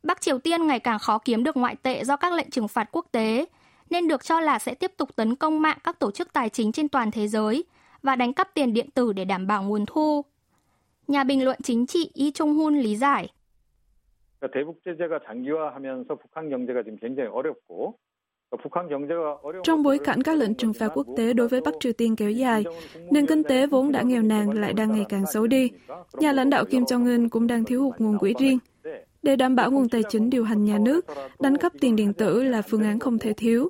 Bắc 0.02 0.20
Triều 0.20 0.38
Tiên 0.38 0.66
ngày 0.66 0.80
càng 0.80 0.98
khó 0.98 1.18
kiếm 1.18 1.44
được 1.44 1.56
ngoại 1.56 1.76
tệ 1.82 2.04
do 2.04 2.16
các 2.16 2.32
lệnh 2.32 2.50
trừng 2.50 2.68
phạt 2.68 2.88
quốc 2.92 3.06
tế, 3.12 3.46
nên 3.90 4.08
được 4.08 4.24
cho 4.24 4.40
là 4.40 4.58
sẽ 4.58 4.74
tiếp 4.74 4.92
tục 4.96 5.16
tấn 5.16 5.36
công 5.36 5.62
mạng 5.62 5.78
các 5.84 5.98
tổ 5.98 6.10
chức 6.10 6.32
tài 6.32 6.48
chính 6.48 6.72
trên 6.72 6.88
toàn 6.88 7.10
thế 7.10 7.28
giới 7.28 7.64
và 8.02 8.16
đánh 8.16 8.32
cắp 8.32 8.54
tiền 8.54 8.74
điện 8.74 8.90
tử 8.90 9.12
để 9.12 9.24
đảm 9.24 9.46
bảo 9.46 9.62
nguồn 9.62 9.86
thu. 9.86 10.24
Nhà 11.08 11.24
bình 11.24 11.44
luận 11.44 11.58
chính 11.62 11.86
trị 11.86 12.10
Y 12.14 12.30
Chung 12.30 12.54
Hun 12.54 12.78
lý 12.78 12.96
giải. 12.96 13.28
Trong 19.64 19.82
bối 19.82 19.98
cảnh 19.98 20.22
các 20.22 20.36
lệnh 20.36 20.54
trừng 20.54 20.72
phạt 20.72 20.88
quốc 20.94 21.06
tế 21.16 21.32
đối 21.32 21.48
với 21.48 21.60
Bắc 21.60 21.74
Triều 21.80 21.92
Tiên 21.92 22.16
kéo 22.16 22.30
dài, 22.30 22.64
nền 23.10 23.26
kinh 23.26 23.42
tế 23.42 23.66
vốn 23.66 23.92
đã 23.92 24.02
nghèo 24.02 24.22
nàn 24.22 24.50
lại 24.50 24.72
đang 24.72 24.92
ngày 24.92 25.04
càng 25.08 25.24
xấu 25.32 25.46
đi. 25.46 25.70
Nhà 26.12 26.32
lãnh 26.32 26.50
đạo 26.50 26.64
Kim 26.64 26.82
Jong-un 26.82 27.28
cũng 27.28 27.46
đang 27.46 27.64
thiếu 27.64 27.82
hụt 27.82 27.94
nguồn 27.98 28.18
quỹ 28.18 28.34
riêng. 28.38 28.58
Để 29.24 29.36
đảm 29.36 29.56
bảo 29.56 29.70
nguồn 29.70 29.88
tài 29.88 30.02
chính 30.08 30.30
điều 30.30 30.44
hành 30.44 30.64
nhà 30.64 30.78
nước, 30.78 31.06
đánh 31.40 31.56
cắp 31.56 31.72
tiền 31.80 31.96
điện 31.96 32.12
tử 32.12 32.42
là 32.42 32.62
phương 32.62 32.82
án 32.82 32.98
không 32.98 33.18
thể 33.18 33.32
thiếu. 33.32 33.68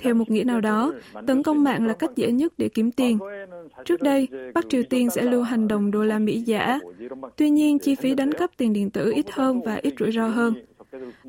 Theo 0.00 0.14
một 0.14 0.30
nghĩa 0.30 0.44
nào 0.44 0.60
đó, 0.60 0.92
tấn 1.26 1.42
công 1.42 1.64
mạng 1.64 1.86
là 1.86 1.92
cách 1.92 2.10
dễ 2.16 2.32
nhất 2.32 2.52
để 2.58 2.68
kiếm 2.68 2.92
tiền. 2.92 3.18
Trước 3.84 4.02
đây, 4.02 4.28
Bắc 4.54 4.64
Triều 4.68 4.82
Tiên 4.90 5.10
sẽ 5.10 5.22
lưu 5.22 5.42
hành 5.42 5.68
đồng 5.68 5.90
đô 5.90 6.04
la 6.04 6.18
Mỹ 6.18 6.40
giả. 6.40 6.78
Tuy 7.36 7.50
nhiên, 7.50 7.78
chi 7.78 7.94
phí 7.94 8.14
đánh 8.14 8.32
cắp 8.32 8.50
tiền 8.56 8.72
điện 8.72 8.90
tử 8.90 9.12
ít 9.14 9.26
hơn 9.30 9.60
và 9.64 9.74
ít 9.82 9.94
rủi 9.98 10.12
ro 10.12 10.28
hơn. 10.28 10.54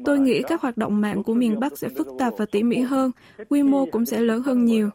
Tôi 0.05 0.20
nghĩ 0.20 0.41
các 0.41 0.62
hoạt 0.62 0.77
động 0.77 1.01
mạng 1.01 1.24
của 1.24 1.34
miền 1.34 1.60
Bắc 1.60 1.77
sẽ 1.77 1.89
phức 1.98 2.08
tạp 2.20 2.34
và 2.38 2.46
tỉ 2.46 2.63
mỉ 2.63 2.79
hơn, 2.79 3.12
quy 3.50 3.63
mô 3.63 3.86
cũng 3.86 4.05
sẽ 4.05 4.20
lớn 4.20 4.41
hơn 4.46 4.65
nhiều. 4.65 4.89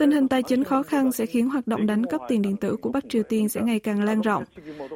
Tình 0.00 0.10
hình 0.10 0.28
tài 0.28 0.42
chính 0.42 0.64
khó 0.64 0.82
khăn 0.82 1.12
sẽ 1.12 1.26
khiến 1.26 1.48
hoạt 1.48 1.66
động 1.66 1.86
đánh 1.86 2.04
cắp 2.04 2.20
tiền 2.28 2.42
điện 2.42 2.56
tử 2.56 2.76
của 2.76 2.90
Bắc 2.90 3.04
Triều 3.08 3.22
Tiên 3.22 3.48
sẽ 3.48 3.60
ngày 3.60 3.80
càng 3.80 4.04
lan 4.04 4.20
rộng. 4.20 4.44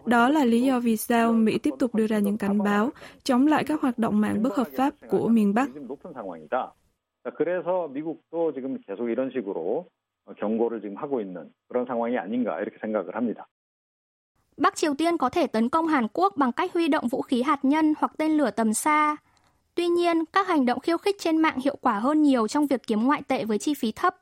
Đó 0.07 0.29
là 0.29 0.45
lý 0.45 0.63
do 0.63 0.81
vì 0.81 0.97
sao 0.97 1.33
Mỹ 1.33 1.59
tiếp 1.59 1.75
tục 1.79 1.95
đưa 1.95 2.07
ra 2.07 2.19
những 2.19 2.39
cảnh 2.39 2.59
báo 2.63 2.91
chống 3.25 3.47
lại 3.47 3.65
các 3.65 3.81
hoạt 3.81 3.99
động 3.99 4.21
mạng 4.21 4.43
bất 4.43 4.57
hợp 4.57 4.69
pháp 4.77 4.95
của 5.11 5.29
miền 5.29 5.55
Bắc. 5.55 5.69
그래서 7.39 7.87
미국도 7.89 8.53
지금 8.55 8.79
계속 8.87 9.09
이런 9.09 9.31
식으로 9.35 9.85
경고를 10.41 10.81
지금 10.81 10.97
하고 10.97 11.21
있는 11.21 11.53
그런 11.69 11.85
상황이 11.87 12.17
아닌가 12.17 12.61
이렇게 12.61 12.79
생각을 12.81 13.15
합니다. 13.15 13.47
Bắc 14.57 14.77
Triều 14.77 14.95
Tiên 14.95 15.19
có 15.19 15.29
thể 15.29 15.47
tấn 15.47 15.69
công 15.69 15.87
Hàn 15.87 16.07
Quốc 16.13 16.37
bằng 16.37 16.53
cách 16.53 16.73
huy 16.75 16.89
động 16.89 17.09
vũ 17.09 17.23
khí 17.23 17.43
hạt 17.43 17.65
nhân 17.65 17.95
hoặc 17.99 18.13
tên 18.19 18.31
lửa 18.31 18.51
tầm 18.51 18.75
xa. 18.75 19.17
Tuy 19.75 19.89
nhiên, 19.89 20.25
các 20.25 20.49
hành 20.49 20.67
động 20.67 20.81
khiêu 20.81 20.99
khích 20.99 21.17
trên 21.19 21.37
mạng 21.37 21.59
hiệu 21.65 21.77
quả 21.81 21.99
hơn 21.99 22.23
nhiều 22.23 22.49
trong 22.49 22.67
việc 22.67 22.81
kiếm 22.87 23.03
ngoại 23.03 23.23
tệ 23.29 23.45
với 23.45 23.59
chi 23.59 23.75
phí 23.75 23.93
thấp. 23.93 24.17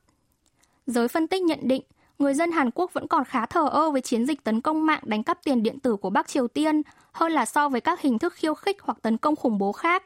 Giới 0.87 1.07
phân 1.07 1.27
tích 1.27 1.41
nhận 1.41 1.59
định, 1.61 1.81
người 2.19 2.33
dân 2.33 2.51
Hàn 2.51 2.69
Quốc 2.71 2.93
vẫn 2.93 3.07
còn 3.07 3.23
khá 3.25 3.45
thờ 3.45 3.67
ơ 3.71 3.91
với 3.91 4.01
chiến 4.01 4.25
dịch 4.25 4.43
tấn 4.43 4.61
công 4.61 4.85
mạng 4.85 5.01
đánh 5.03 5.23
cắp 5.23 5.43
tiền 5.43 5.63
điện 5.63 5.79
tử 5.79 5.95
của 5.95 6.09
Bắc 6.09 6.27
Triều 6.27 6.47
Tiên 6.47 6.81
hơn 7.11 7.31
là 7.31 7.45
so 7.45 7.69
với 7.69 7.81
các 7.81 8.01
hình 8.01 8.19
thức 8.19 8.33
khiêu 8.33 8.53
khích 8.53 8.77
hoặc 8.81 8.97
tấn 9.01 9.17
công 9.17 9.35
khủng 9.35 9.57
bố 9.57 9.71
khác. 9.71 10.03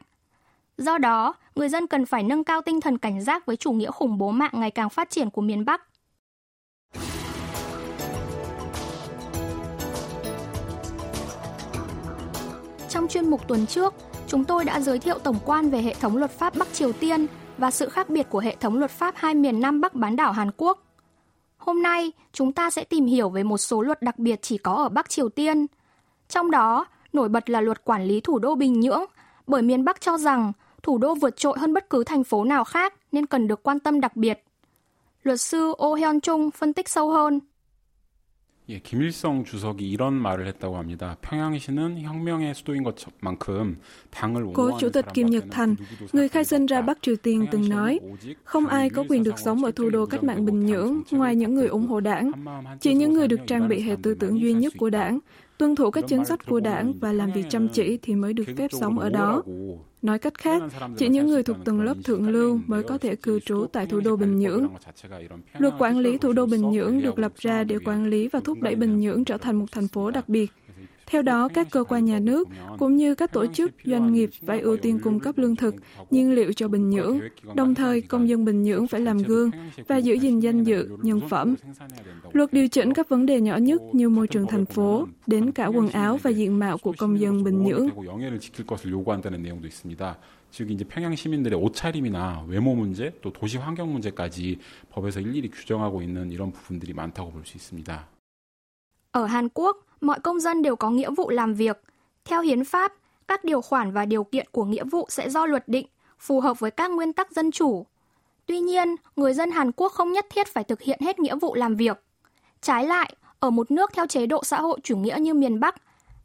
Do 0.78 0.98
đó, 0.98 1.34
người 1.54 1.68
dân 1.68 1.86
cần 1.86 2.06
phải 2.06 2.22
nâng 2.22 2.44
cao 2.44 2.62
tinh 2.62 2.80
thần 2.80 2.98
cảnh 2.98 3.20
giác 3.20 3.46
với 3.46 3.56
chủ 3.56 3.72
nghĩa 3.72 3.90
khủng 3.90 4.18
bố 4.18 4.30
mạng 4.30 4.50
ngày 4.54 4.70
càng 4.70 4.90
phát 4.90 5.10
triển 5.10 5.30
của 5.30 5.40
miền 5.40 5.64
Bắc. 5.64 5.82
Trong 12.88 13.08
chuyên 13.08 13.30
mục 13.30 13.48
tuần 13.48 13.66
trước, 13.66 13.94
chúng 14.26 14.44
tôi 14.44 14.64
đã 14.64 14.80
giới 14.80 14.98
thiệu 14.98 15.18
tổng 15.18 15.38
quan 15.44 15.70
về 15.70 15.82
hệ 15.82 15.94
thống 15.94 16.16
luật 16.16 16.30
pháp 16.30 16.56
Bắc 16.56 16.72
Triều 16.72 16.92
Tiên 16.92 17.26
và 17.58 17.70
sự 17.70 17.88
khác 17.88 18.10
biệt 18.10 18.26
của 18.30 18.38
hệ 18.38 18.56
thống 18.60 18.78
luật 18.78 18.90
pháp 18.90 19.14
hai 19.16 19.34
miền 19.34 19.60
Nam 19.60 19.80
Bắc 19.80 19.94
bán 19.94 20.16
đảo 20.16 20.32
Hàn 20.32 20.50
Quốc. 20.56 20.82
Hôm 21.56 21.82
nay, 21.82 22.12
chúng 22.32 22.52
ta 22.52 22.70
sẽ 22.70 22.84
tìm 22.84 23.06
hiểu 23.06 23.28
về 23.30 23.42
một 23.42 23.58
số 23.58 23.82
luật 23.82 24.02
đặc 24.02 24.18
biệt 24.18 24.42
chỉ 24.42 24.58
có 24.58 24.72
ở 24.74 24.88
Bắc 24.88 25.08
Triều 25.08 25.28
Tiên. 25.28 25.66
Trong 26.28 26.50
đó, 26.50 26.86
nổi 27.12 27.28
bật 27.28 27.50
là 27.50 27.60
luật 27.60 27.84
quản 27.84 28.04
lý 28.04 28.20
thủ 28.20 28.38
đô 28.38 28.54
Bình 28.54 28.80
Nhưỡng, 28.80 29.04
bởi 29.46 29.62
miền 29.62 29.84
Bắc 29.84 30.00
cho 30.00 30.18
rằng 30.18 30.52
thủ 30.82 30.98
đô 30.98 31.14
vượt 31.14 31.36
trội 31.36 31.58
hơn 31.58 31.74
bất 31.74 31.90
cứ 31.90 32.04
thành 32.04 32.24
phố 32.24 32.44
nào 32.44 32.64
khác 32.64 32.94
nên 33.12 33.26
cần 33.26 33.48
được 33.48 33.62
quan 33.62 33.80
tâm 33.80 34.00
đặc 34.00 34.16
biệt. 34.16 34.44
Luật 35.22 35.40
sư 35.40 35.72
Oh 35.86 35.98
Hyun 35.98 36.20
Chung 36.20 36.50
phân 36.50 36.72
tích 36.72 36.88
sâu 36.88 37.10
hơn. 37.10 37.40
예, 38.69 38.79
김일성 38.79 39.43
주석이 39.43 39.89
이런 39.89 40.13
말을 40.13 40.47
했다고 40.47 40.77
합니다. 40.77 41.17
평양시는 41.21 42.01
혁명의 42.01 42.55
수도인 42.55 42.83
것만큼 42.83 43.79
당을 44.09 44.53
Cố 44.53 44.77
Chủ 44.77 44.89
tịch 44.89 45.05
Kim 45.13 45.29
Nhật 45.29 45.43
Thành, 45.51 45.75
người 46.13 46.29
khai 46.29 46.43
sinh 46.45 46.65
ra 46.65 46.81
Bắc 46.81 46.97
Triều 47.01 47.15
Tiên 47.15 47.45
từng 47.51 47.69
nói, 47.69 47.99
không 48.43 48.67
ai 48.67 48.89
có 48.89 49.03
quyền 49.09 49.23
được 49.23 49.39
sống 49.39 49.63
ở 49.63 49.71
thủ 49.71 49.89
đô 49.89 50.05
cách 50.05 50.23
mạng 50.23 50.45
Bình 50.45 50.65
Nhưỡng 50.65 51.01
ngoài 51.11 51.35
những 51.35 51.55
người 51.55 51.67
ủng 51.67 51.87
hộ 51.87 51.99
đảng. 51.99 52.31
Chỉ 52.79 52.93
những 52.93 53.13
người 53.13 53.27
được 53.27 53.39
trang 53.47 53.67
bị 53.67 53.81
hệ 53.81 53.95
tư 54.03 54.13
tưởng 54.13 54.41
duy 54.41 54.53
nhất 54.53 54.73
của 54.77 54.89
đảng, 54.89 55.19
tuân 55.58 55.74
thủ 55.74 55.90
các 55.90 56.04
chính 56.08 56.24
sách 56.24 56.46
của 56.46 56.60
đảng 56.60 56.92
và 57.00 57.12
làm 57.12 57.32
việc 57.32 57.46
chăm 57.50 57.68
chỉ 57.68 57.98
thì 58.02 58.14
mới 58.14 58.32
được 58.32 58.44
phép 58.56 58.70
sống 58.80 58.98
ở 58.98 59.10
đó. 59.10 59.42
Nói 60.02 60.18
cách 60.18 60.34
khác, 60.38 60.62
chỉ 60.96 61.08
những 61.08 61.26
người 61.26 61.42
thuộc 61.42 61.56
tầng 61.64 61.80
lớp 61.80 61.94
thượng 62.04 62.28
lưu 62.28 62.60
mới 62.66 62.82
có 62.82 62.98
thể 62.98 63.16
cư 63.16 63.40
trú 63.40 63.66
tại 63.72 63.86
thủ 63.86 64.00
đô 64.00 64.16
Bình 64.16 64.38
Nhưỡng. 64.38 64.68
Luật 65.58 65.74
quản 65.78 65.98
lý 65.98 66.18
thủ 66.18 66.32
đô 66.32 66.46
Bình 66.46 66.70
Nhưỡng 66.70 67.02
được 67.02 67.18
lập 67.18 67.32
ra 67.36 67.64
để 67.64 67.78
quản 67.84 68.06
lý 68.06 68.28
và 68.28 68.40
thúc 68.40 68.60
đẩy 68.60 68.74
Bình 68.74 69.00
Nhưỡng 69.00 69.24
trở 69.24 69.38
thành 69.38 69.56
một 69.56 69.66
thành 69.72 69.88
phố 69.88 70.10
đặc 70.10 70.28
biệt. 70.28 70.50
Theo 71.07 71.21
đó, 71.21 71.49
các 71.53 71.67
cơ 71.71 71.83
quan 71.83 72.05
nhà 72.05 72.19
nước 72.19 72.47
cũng 72.79 72.95
như 72.95 73.15
các 73.15 73.33
tổ 73.33 73.45
chức, 73.47 73.71
doanh 73.85 74.13
nghiệp 74.13 74.29
phải 74.47 74.59
ưu 74.59 74.77
tiên 74.77 74.99
cung 75.03 75.19
cấp 75.19 75.37
lương 75.37 75.55
thực, 75.55 75.75
nhiên 76.09 76.31
liệu 76.31 76.53
cho 76.53 76.67
Bình 76.67 76.89
Nhưỡng. 76.89 77.19
Đồng 77.55 77.75
thời, 77.75 78.01
công 78.01 78.29
dân 78.29 78.45
Bình 78.45 78.63
Nhưỡng 78.63 78.87
phải 78.87 79.01
làm 79.01 79.17
gương 79.17 79.51
và 79.87 79.97
giữ 79.97 80.13
gìn 80.13 80.39
danh 80.39 80.63
dự, 80.63 80.89
nhân 81.01 81.21
phẩm. 81.29 81.55
Luật 82.31 82.53
điều 82.53 82.67
chỉnh 82.67 82.93
các 82.93 83.09
vấn 83.09 83.25
đề 83.25 83.41
nhỏ 83.41 83.57
nhất 83.57 83.81
như 83.93 84.09
môi 84.09 84.27
trường 84.27 84.47
thành 84.47 84.65
phố, 84.65 85.07
đến 85.27 85.51
cả 85.51 85.67
quần 85.67 85.89
áo 85.89 86.17
và 86.23 86.29
diện 86.29 86.59
mạo 86.59 86.77
của 86.77 86.93
công 86.97 87.19
dân 87.19 87.43
Bình 87.43 87.63
Nhưỡng. 87.63 87.89
즉 90.53 90.69
이제 90.69 90.85
평양 90.85 91.15
시민들의 91.15 91.59
옷차림이나 91.59 92.45
외모 92.47 92.75
문제 92.75 93.11
또 93.23 93.33
도시 93.33 93.57
환경 93.57 93.91
문제까지 93.91 94.59
법에서 94.91 95.19
일일이 95.19 95.49
규정하고 95.49 96.03
있는 96.03 96.31
이런 96.31 96.51
부분들이 96.51 96.93
많다고 96.93 97.31
볼 97.31 97.41
수 97.43 97.57
있습니다. 97.57 98.07
Ở 99.13 99.25
Hàn 99.25 99.49
Quốc, 99.49 99.77
mọi 100.00 100.20
công 100.20 100.40
dân 100.40 100.62
đều 100.62 100.76
có 100.76 100.90
nghĩa 100.90 101.10
vụ 101.10 101.30
làm 101.30 101.54
việc. 101.54 101.82
Theo 102.24 102.42
hiến 102.42 102.64
pháp, 102.64 102.92
các 103.28 103.44
điều 103.44 103.60
khoản 103.60 103.92
và 103.92 104.04
điều 104.04 104.24
kiện 104.24 104.46
của 104.52 104.64
nghĩa 104.64 104.84
vụ 104.84 105.06
sẽ 105.08 105.30
do 105.30 105.46
luật 105.46 105.68
định, 105.68 105.86
phù 106.18 106.40
hợp 106.40 106.60
với 106.60 106.70
các 106.70 106.90
nguyên 106.90 107.12
tắc 107.12 107.32
dân 107.32 107.50
chủ. 107.50 107.86
Tuy 108.46 108.60
nhiên, 108.60 108.96
người 109.16 109.34
dân 109.34 109.50
Hàn 109.50 109.72
Quốc 109.72 109.92
không 109.92 110.12
nhất 110.12 110.26
thiết 110.30 110.48
phải 110.48 110.64
thực 110.64 110.82
hiện 110.82 111.00
hết 111.02 111.18
nghĩa 111.18 111.36
vụ 111.36 111.54
làm 111.54 111.76
việc. 111.76 112.02
Trái 112.60 112.86
lại, 112.86 113.14
ở 113.40 113.50
một 113.50 113.70
nước 113.70 113.90
theo 113.94 114.06
chế 114.06 114.26
độ 114.26 114.44
xã 114.44 114.60
hội 114.60 114.78
chủ 114.82 114.96
nghĩa 114.96 115.16
như 115.20 115.34
miền 115.34 115.60
Bắc, 115.60 115.74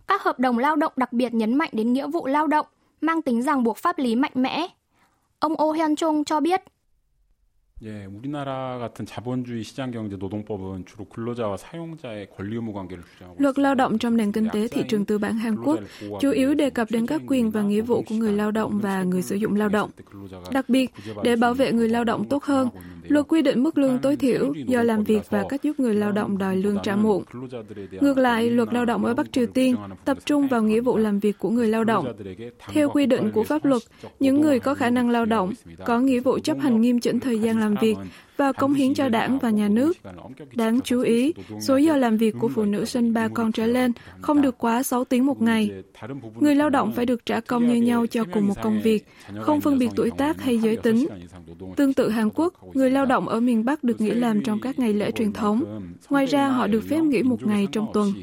các 0.08 0.24
hợp 0.24 0.40
đồng 0.40 0.58
lao 0.58 0.76
động 0.76 0.94
đặc 0.96 1.14
biệt 1.14 1.34
nhấn 1.34 1.56
mạnh 1.56 1.70
đến 1.74 1.94
nghĩa 1.94 2.08
vụ 2.08 2.26
lao 2.26 2.48
động, 2.48 2.66
mang 3.02 3.22
tính 3.22 3.42
ràng 3.42 3.64
buộc 3.64 3.78
pháp 3.78 4.00
lý 4.00 4.16
mạnh 4.16 4.32
mẽ. 4.36 4.68
Ông 5.40 5.54
Oh 5.64 5.76
Hyun 5.76 5.96
Chung 5.96 6.24
cho 6.24 6.40
biết, 6.40 6.64
예, 7.85 8.07
우리나라 8.07 8.79
같은 8.79 9.07
자본주의 9.07 9.63
시장 9.63 9.93
경제 9.93 10.17
노동법은 10.17 10.85
주로 10.85 11.05
근로자와 11.05 11.57
사용자의 11.57 12.27
권리 12.37 12.57
의무 12.57 12.73
관계를 12.73 13.05
주장하고 13.05 13.37
Luật 13.39 13.59
lao 13.59 13.75
động 13.75 13.99
trong 13.99 14.17
nền 14.17 14.33
kinh 14.33 14.49
tế 14.53 14.69
thị 14.69 14.83
trường 14.89 15.05
tư 15.05 15.19
bản 15.19 15.39
Hàn 15.39 15.57
Quốc 15.65 15.79
chủ 16.21 16.31
yếu 16.31 16.55
đề 16.55 16.71
cập 16.71 16.91
đến 16.91 17.07
các 17.07 17.23
quyền 17.27 17.51
và 17.51 17.63
nghĩa 17.63 17.81
vụ 17.81 18.03
của 18.09 18.15
người 18.15 18.33
lao 18.33 18.51
động 18.51 18.79
và 18.79 19.03
người 19.03 19.23
sử 19.23 19.37
dụng 19.37 19.57
lao 19.57 19.69
động. 19.69 19.91
Đặc 20.53 20.69
biệt, 20.69 20.91
để 21.23 21.37
bảo 21.37 21.55
vệ 21.55 21.73
người 21.73 21.89
lao 21.89 22.05
động 22.05 22.29
tốt 22.29 22.45
hơn, 22.45 22.69
luật 23.03 23.27
quy 23.29 23.43
định 23.43 23.63
mức 23.63 23.79
lương 23.79 23.99
tối 23.99 24.17
thiểu 24.17 24.55
do 24.67 24.83
làm 24.83 25.05
việc 25.05 25.31
và 25.31 25.45
cách 25.49 25.63
giúp 25.63 25.81
người 25.81 25.95
lao 25.95 26.13
động 26.13 26.39
đòi 26.39 26.57
lương 26.57 26.79
trả 26.83 26.97
muộn. 26.97 27.25
Ngược 28.01 28.19
lại, 28.19 28.51
luật 28.51 28.73
lao 28.73 28.85
động 28.85 29.05
ở 29.05 29.15
Bắc 29.15 29.33
Triều 29.33 29.47
Tiên 29.47 29.77
tập 30.05 30.19
trung 30.25 30.49
vào 30.49 30.63
nghĩa 30.63 30.81
vụ 30.81 30.97
làm 30.97 31.19
việc 31.19 31.39
của 31.39 31.51
người 31.51 31.69
lao 31.69 31.85
động. 31.85 32.13
Theo 32.73 32.91
quy 32.91 33.07
định 33.07 33.31
của 33.33 33.45
pháp 33.45 33.65
luật, 33.65 33.83
những 34.21 34.41
người 34.41 34.61
có 34.61 34.75
khả 34.75 34.91
năng 34.91 35.11
lao 35.11 35.25
động 35.25 35.53
có 35.85 36.01
nghĩa 36.01 36.21
vụ 36.21 36.39
chấp 36.39 36.59
hành 36.59 36.81
nghiêm 36.81 37.01
chỉnh 37.01 37.21
thời 37.21 37.39
gian 37.39 37.61
làm 37.61 37.69
việc 37.82 37.96
và 38.38 38.52
cống 38.52 38.74
hiến 38.74 38.94
cho 38.94 39.10
đảng 39.10 39.40
và 39.40 39.50
nhà 39.50 39.68
nước. 39.68 39.98
Đáng 40.56 40.80
chú 40.82 41.02
ý, 41.02 41.34
số 41.62 41.78
giờ 41.78 41.98
làm 41.98 42.18
việc 42.18 42.36
của 42.40 42.50
phụ 42.50 42.64
nữ 42.64 42.86
sinh 42.86 43.14
ba 43.14 43.28
con 43.28 43.52
trở 43.52 43.66
lên 43.66 43.92
không 44.22 44.42
được 44.42 44.58
quá 44.58 44.84
6 44.84 45.06
tiếng 45.06 45.26
một 45.26 45.42
ngày. 45.42 45.72
Người 46.40 46.56
lao 46.56 46.70
động 46.70 46.92
phải 46.96 47.06
được 47.06 47.26
trả 47.26 47.40
công 47.40 47.68
như 47.68 47.76
nhau 47.76 48.08
cho 48.08 48.24
cùng 48.34 48.48
một 48.48 48.56
công 48.64 48.82
việc, 48.82 49.08
không 49.42 49.62
phân 49.62 49.78
biệt 49.78 49.90
tuổi 49.96 50.12
tác 50.18 50.42
hay 50.42 50.58
giới 50.58 50.76
tính. 50.76 51.08
Tương 51.76 51.94
tự 51.94 52.10
Hàn 52.10 52.30
Quốc, 52.36 52.76
người 52.76 52.92
lao 52.92 53.06
động 53.06 53.28
ở 53.28 53.40
miền 53.40 53.66
Bắc 53.66 53.84
được 53.84 54.02
nghỉ 54.02 54.12
làm 54.12 54.42
trong 54.44 54.62
các 54.62 54.80
ngày 54.80 54.94
lễ 54.94 55.12
truyền 55.12 55.34
thống. 55.34 55.82
Ngoài 56.10 56.26
ra, 56.26 56.48
họ 56.48 56.68
được 56.68 56.84
phép 56.90 57.02
nghỉ 57.04 57.24
một 57.24 57.44
ngày 57.44 57.68
trong 57.72 57.88
tuần. 57.94 58.14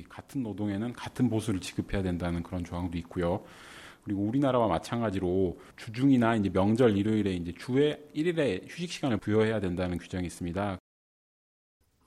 그리고 4.03 4.21
우리나라와 4.21 4.67
마찬가지로 4.67 5.57
주중이나 5.75 6.35
이제 6.35 6.49
명절 6.49 6.97
일요일에 6.97 7.33
이제 7.33 7.53
주에 7.57 7.99
1일의 8.15 8.67
휴식 8.67 8.91
시간을 8.91 9.17
부여해야 9.17 9.59
된다는 9.59 9.97
규정이 9.97 10.25
있습니다. 10.25 10.77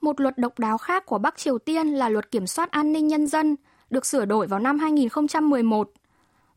Một 0.01 0.19
luật 0.19 0.37
độc 0.37 0.59
đáo 0.59 0.77
khác 0.77 1.05
của 1.05 1.17
Bắc 1.17 1.37
Triều 1.37 1.57
Tiên 1.57 1.87
là 1.87 2.09
luật 2.09 2.31
kiểm 2.31 2.47
soát 2.47 2.71
an 2.71 2.93
ninh 2.93 3.07
nhân 3.07 3.27
dân, 3.27 3.55
được 3.89 4.05
sửa 4.05 4.25
đổi 4.25 4.47
vào 4.47 4.59
năm 4.59 4.79
2011. 4.79 5.91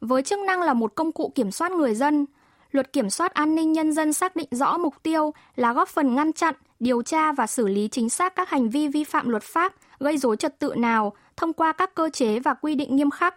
Với 0.01 0.23
chức 0.23 0.39
năng 0.39 0.63
là 0.63 0.75
một 0.75 0.95
công 0.95 1.13
cụ 1.13 1.33
kiểm 1.35 1.51
soát 1.51 1.73
người 1.73 1.95
dân, 1.95 2.27
luật 2.71 2.93
kiểm 2.93 3.11
soát 3.11 3.35
an 3.35 3.55
ninh 3.55 3.73
nhân 3.73 3.93
dân 3.93 4.13
xác 4.13 4.37
định 4.37 4.49
rõ 4.51 4.79
mục 4.79 4.95
tiêu 5.03 5.33
là 5.57 5.73
góp 5.73 5.89
phần 5.89 6.15
ngăn 6.15 6.33
chặn, 6.33 6.55
điều 6.81 7.03
tra 7.03 7.33
và 7.33 7.47
xử 7.47 7.69
lý 7.69 7.89
chính 7.89 8.11
xác 8.11 8.37
các 8.37 8.49
hành 8.49 8.69
vi 8.69 8.89
vi 8.89 9.05
phạm 9.05 9.29
luật 9.29 9.43
pháp 9.43 9.75
gây 10.01 10.19
rối 10.19 10.37
trật 10.37 10.59
tự 10.59 10.75
nào 10.77 11.13
thông 11.37 11.53
qua 11.53 11.73
các 11.73 11.95
cơ 11.95 12.11
chế 12.13 12.41
và 12.41 12.55
quy 12.55 12.75
định 12.75 12.97
nghiêm 12.97 13.11
khắc. 13.11 13.37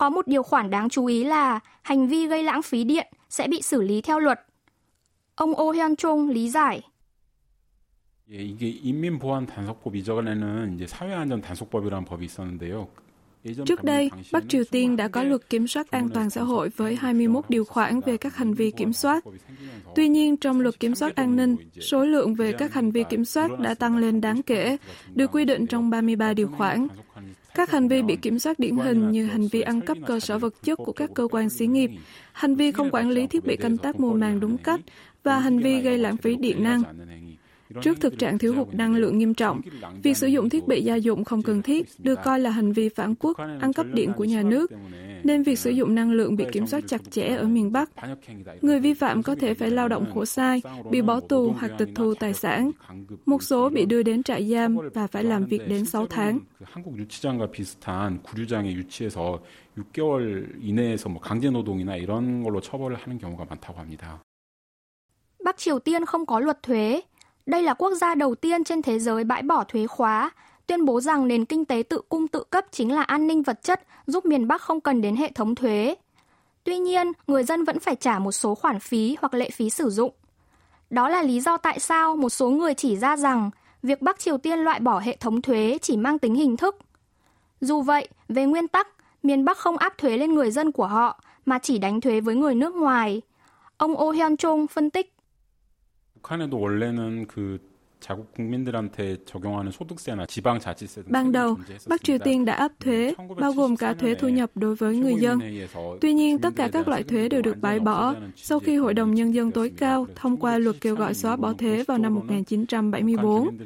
có 0.00 0.10
một 0.10 0.26
điều 0.26 0.42
khoản 0.42 0.70
đáng 0.70 0.88
chú 0.88 1.06
ý 1.06 1.24
là 1.24 1.60
hành 1.82 2.08
vi 2.08 2.26
gây 2.26 2.42
lãng 2.42 2.62
phí 2.62 2.84
điện 2.84 3.06
sẽ 3.28 3.48
bị 3.48 3.62
xử 3.62 3.82
lý 3.82 4.00
theo 4.00 4.18
luật. 4.18 4.40
Ông 5.34 5.50
Oh 5.50 5.74
Hyun 5.74 5.96
Chung 5.96 6.28
lý 6.28 6.50
giải. 6.50 6.82
Trước 13.66 13.84
đây, 13.84 14.10
Bắc 14.32 14.44
Triều 14.48 14.64
Tiên 14.70 14.96
đã 14.96 15.08
có 15.08 15.22
luật 15.22 15.50
kiểm 15.50 15.66
soát 15.66 15.90
an 15.90 16.08
toàn 16.14 16.30
xã 16.30 16.42
hội 16.42 16.68
với 16.76 16.96
21 16.96 17.44
điều 17.48 17.64
khoản 17.64 18.00
về 18.00 18.16
các 18.16 18.36
hành 18.36 18.54
vi 18.54 18.70
kiểm 18.70 18.92
soát. 18.92 19.24
Tuy 19.94 20.08
nhiên, 20.08 20.36
trong 20.36 20.60
luật 20.60 20.80
kiểm 20.80 20.94
soát 20.94 21.16
an 21.16 21.36
ninh, 21.36 21.56
số 21.80 22.04
lượng 22.04 22.34
về 22.34 22.52
các 22.52 22.74
hành 22.74 22.90
vi 22.90 23.04
kiểm 23.10 23.24
soát 23.24 23.50
đã 23.58 23.74
tăng 23.74 23.96
lên 23.96 24.20
đáng 24.20 24.42
kể, 24.42 24.76
được 25.14 25.30
quy 25.32 25.44
định 25.44 25.66
trong 25.66 25.90
33 25.90 26.34
điều 26.34 26.48
khoản. 26.48 26.88
Các 27.54 27.70
hành 27.70 27.88
vi 27.88 28.02
bị 28.02 28.16
kiểm 28.16 28.38
soát 28.38 28.58
điển 28.58 28.76
hình 28.76 29.10
như 29.10 29.26
hành 29.26 29.48
vi 29.48 29.60
ăn 29.60 29.80
cắp 29.80 29.96
cơ 30.06 30.20
sở 30.20 30.38
vật 30.38 30.54
chất 30.62 30.78
của 30.78 30.92
các 30.92 31.10
cơ 31.14 31.28
quan 31.30 31.50
xí 31.50 31.66
nghiệp, 31.66 31.90
hành 32.32 32.54
vi 32.54 32.72
không 32.72 32.90
quản 32.90 33.10
lý 33.10 33.26
thiết 33.26 33.44
bị 33.44 33.56
canh 33.56 33.78
tác 33.78 34.00
mùa 34.00 34.12
màng 34.12 34.40
đúng 34.40 34.58
cách 34.58 34.80
và 35.22 35.38
hành 35.38 35.58
vi 35.58 35.80
gây 35.80 35.98
lãng 35.98 36.16
phí 36.16 36.36
điện 36.36 36.62
năng. 36.62 36.82
Trước 37.82 38.00
thực 38.00 38.18
trạng 38.18 38.38
thiếu 38.38 38.54
hụt 38.54 38.74
năng 38.74 38.94
lượng 38.94 39.18
nghiêm 39.18 39.34
trọng, 39.34 39.60
việc 40.02 40.16
sử 40.16 40.26
dụng 40.26 40.48
thiết 40.48 40.66
bị 40.68 40.84
gia 40.84 40.94
dụng 40.94 41.24
không 41.24 41.42
cần 41.42 41.62
thiết 41.62 41.86
được 41.98 42.18
coi 42.24 42.40
là 42.40 42.50
hành 42.50 42.72
vi 42.72 42.88
phản 42.88 43.14
quốc, 43.14 43.36
ăn 43.60 43.72
cắp 43.72 43.86
điện 43.92 44.12
của 44.16 44.24
nhà 44.24 44.42
nước, 44.42 44.70
nên 45.24 45.42
việc 45.42 45.58
sử 45.58 45.70
dụng 45.70 45.94
năng 45.94 46.12
lượng 46.12 46.36
bị 46.36 46.44
kiểm 46.52 46.66
soát 46.66 46.84
chặt 46.86 47.00
chẽ 47.10 47.36
ở 47.36 47.44
miền 47.44 47.72
Bắc. 47.72 47.90
Người 48.62 48.80
vi 48.80 48.94
phạm 48.94 49.22
có 49.22 49.34
thể 49.34 49.54
phải 49.54 49.70
lao 49.70 49.88
động 49.88 50.06
khổ 50.14 50.24
sai, 50.24 50.62
bị 50.90 51.02
bỏ 51.02 51.20
tù 51.20 51.52
hoặc 51.58 51.72
tịch 51.78 51.88
thu 51.94 52.14
tài 52.14 52.34
sản. 52.34 52.70
Một 53.26 53.42
số 53.42 53.68
bị 53.68 53.86
đưa 53.86 54.02
đến 54.02 54.22
trại 54.22 54.50
giam 54.50 54.76
và 54.94 55.06
phải 55.06 55.24
làm 55.24 55.44
việc 55.44 55.68
đến 55.68 55.84
6 55.84 56.06
tháng. 56.06 56.38
Bắc 65.44 65.58
Triều 65.58 65.78
Tiên 65.78 66.06
không 66.06 66.26
có 66.26 66.40
luật 66.40 66.62
thuế, 66.62 67.00
đây 67.46 67.62
là 67.62 67.74
quốc 67.74 67.94
gia 67.94 68.14
đầu 68.14 68.34
tiên 68.34 68.64
trên 68.64 68.82
thế 68.82 68.98
giới 68.98 69.24
bãi 69.24 69.42
bỏ 69.42 69.64
thuế 69.64 69.86
khóa, 69.86 70.30
tuyên 70.66 70.84
bố 70.84 71.00
rằng 71.00 71.28
nền 71.28 71.44
kinh 71.44 71.64
tế 71.64 71.82
tự 71.88 72.00
cung 72.08 72.28
tự 72.28 72.44
cấp 72.44 72.64
chính 72.70 72.94
là 72.94 73.02
an 73.02 73.26
ninh 73.26 73.42
vật 73.42 73.62
chất 73.62 73.82
giúp 74.06 74.26
miền 74.26 74.48
Bắc 74.48 74.62
không 74.62 74.80
cần 74.80 75.00
đến 75.00 75.16
hệ 75.16 75.32
thống 75.32 75.54
thuế. 75.54 75.94
Tuy 76.64 76.78
nhiên, 76.78 77.12
người 77.26 77.44
dân 77.44 77.64
vẫn 77.64 77.78
phải 77.80 77.96
trả 77.96 78.18
một 78.18 78.32
số 78.32 78.54
khoản 78.54 78.80
phí 78.80 79.16
hoặc 79.20 79.34
lệ 79.34 79.50
phí 79.50 79.70
sử 79.70 79.90
dụng. 79.90 80.12
Đó 80.90 81.08
là 81.08 81.22
lý 81.22 81.40
do 81.40 81.56
tại 81.56 81.80
sao 81.80 82.16
một 82.16 82.28
số 82.28 82.50
người 82.50 82.74
chỉ 82.74 82.96
ra 82.96 83.16
rằng 83.16 83.50
việc 83.82 84.02
Bắc 84.02 84.18
Triều 84.18 84.38
Tiên 84.38 84.58
loại 84.58 84.80
bỏ 84.80 84.98
hệ 84.98 85.16
thống 85.16 85.42
thuế 85.42 85.78
chỉ 85.82 85.96
mang 85.96 86.18
tính 86.18 86.34
hình 86.34 86.56
thức. 86.56 86.76
Dù 87.60 87.82
vậy, 87.82 88.08
về 88.28 88.44
nguyên 88.44 88.68
tắc, 88.68 88.88
miền 89.22 89.44
Bắc 89.44 89.58
không 89.58 89.76
áp 89.76 89.98
thuế 89.98 90.16
lên 90.18 90.34
người 90.34 90.50
dân 90.50 90.72
của 90.72 90.86
họ 90.86 91.22
mà 91.46 91.58
chỉ 91.58 91.78
đánh 91.78 92.00
thuế 92.00 92.20
với 92.20 92.34
người 92.34 92.54
nước 92.54 92.74
ngoài. 92.74 93.22
Ông 93.76 93.92
Oh 94.02 94.14
Hyun 94.14 94.36
Chung 94.36 94.66
phân 94.66 94.90
tích. 94.90 95.14
북한에도 96.21 96.59
원래는 96.59 97.27
그 97.27 97.59
자국 97.99 98.31
국민들한테 98.33 99.17
적용하는 99.25 99.71
소득세나 99.71 100.25
지방자치세 100.27 101.03
Ban 101.07 101.31
đầu, 101.31 101.57
Bắc 101.87 102.03
Triều 102.03 102.17
Tiên 102.19 102.45
đã 102.45 102.53
áp 102.53 102.71
thuế, 102.79 103.13
bao 103.39 103.51
gồm 103.51 103.75
cả 103.77 103.93
thuế 103.93 104.15
thu 104.15 104.27
nhập 104.27 104.51
đối 104.55 104.75
với 104.75 104.97
người 104.97 105.15
dân. 105.15 105.39
Tuy 106.01 106.13
nhiên, 106.13 106.39
tất 106.39 106.49
cả 106.55 106.69
các 106.73 106.87
loại 106.87 107.03
thuế 107.03 107.29
đều 107.29 107.41
được 107.41 107.57
bãi 107.61 107.79
bỏ 107.79 108.15
sau 108.35 108.59
khi 108.59 108.77
Hội 108.77 108.93
đồng 108.93 109.13
Nhân 109.13 109.33
dân 109.33 109.51
tối 109.51 109.71
cao 109.77 110.07
thông 110.15 110.37
qua 110.37 110.57
luật 110.57 110.75
kêu 110.81 110.95
gọi 110.95 111.13
xóa 111.13 111.35
bỏ 111.35 111.53
thuế 111.53 111.83
vào 111.83 111.97
năm 111.97 112.15
1974. 112.15 113.57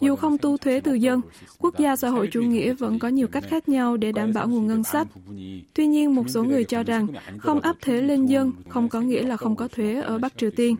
Dù 0.00 0.16
không 0.16 0.38
tu 0.38 0.56
thuế 0.56 0.80
từ 0.80 0.94
dân, 0.94 1.20
quốc 1.58 1.78
gia 1.78 1.96
xã 1.96 2.08
hội 2.08 2.28
chủ 2.32 2.42
nghĩa 2.42 2.72
vẫn 2.72 2.98
có 2.98 3.08
nhiều 3.08 3.28
cách 3.28 3.44
khác 3.48 3.68
nhau 3.68 3.96
để 3.96 4.12
đảm 4.12 4.32
bảo 4.32 4.48
nguồn 4.48 4.66
ngân 4.66 4.84
sách. 4.84 5.08
Tuy 5.74 5.86
nhiên, 5.86 6.14
một 6.14 6.24
số 6.28 6.44
người 6.44 6.64
cho 6.64 6.82
rằng 6.82 7.06
không 7.38 7.60
áp 7.60 7.76
thuế 7.80 8.00
lên 8.00 8.26
dân 8.26 8.52
không 8.68 8.88
có 8.88 9.00
nghĩa 9.00 9.22
là 9.22 9.36
không 9.36 9.56
có 9.56 9.68
thuế 9.68 10.00
ở 10.00 10.18
Bắc 10.18 10.38
Triều 10.38 10.50
Tiên. 10.50 10.76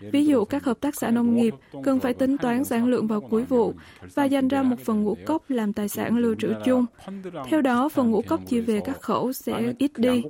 Ví 0.00 0.26
dụ 0.26 0.44
các 0.44 0.64
hợp 0.64 0.80
tác 0.80 0.96
xã 0.96 1.10
nông 1.10 1.36
nghiệp 1.36 1.54
cần 1.84 2.00
phải 2.00 2.14
tính 2.14 2.36
toán 2.38 2.64
sản 2.64 2.86
lượng 2.86 3.06
vào 3.06 3.20
cuối 3.20 3.44
vụ 3.44 3.74
và 4.14 4.24
dành 4.24 4.48
ra 4.48 4.62
một 4.62 4.76
phần 4.84 5.04
ngũ 5.04 5.16
cốc 5.26 5.42
làm 5.48 5.72
tài 5.72 5.88
sản 5.88 6.16
lưu 6.16 6.34
trữ 6.34 6.54
chung. 6.64 6.86
Theo 7.48 7.62
đó, 7.62 7.88
phần 7.88 8.10
ngũ 8.10 8.22
cốc 8.22 8.40
chia 8.46 8.60
về 8.60 8.80
các 8.80 9.00
khẩu 9.00 9.32
sẽ 9.32 9.74
ít 9.78 9.92
đi. 9.96 10.22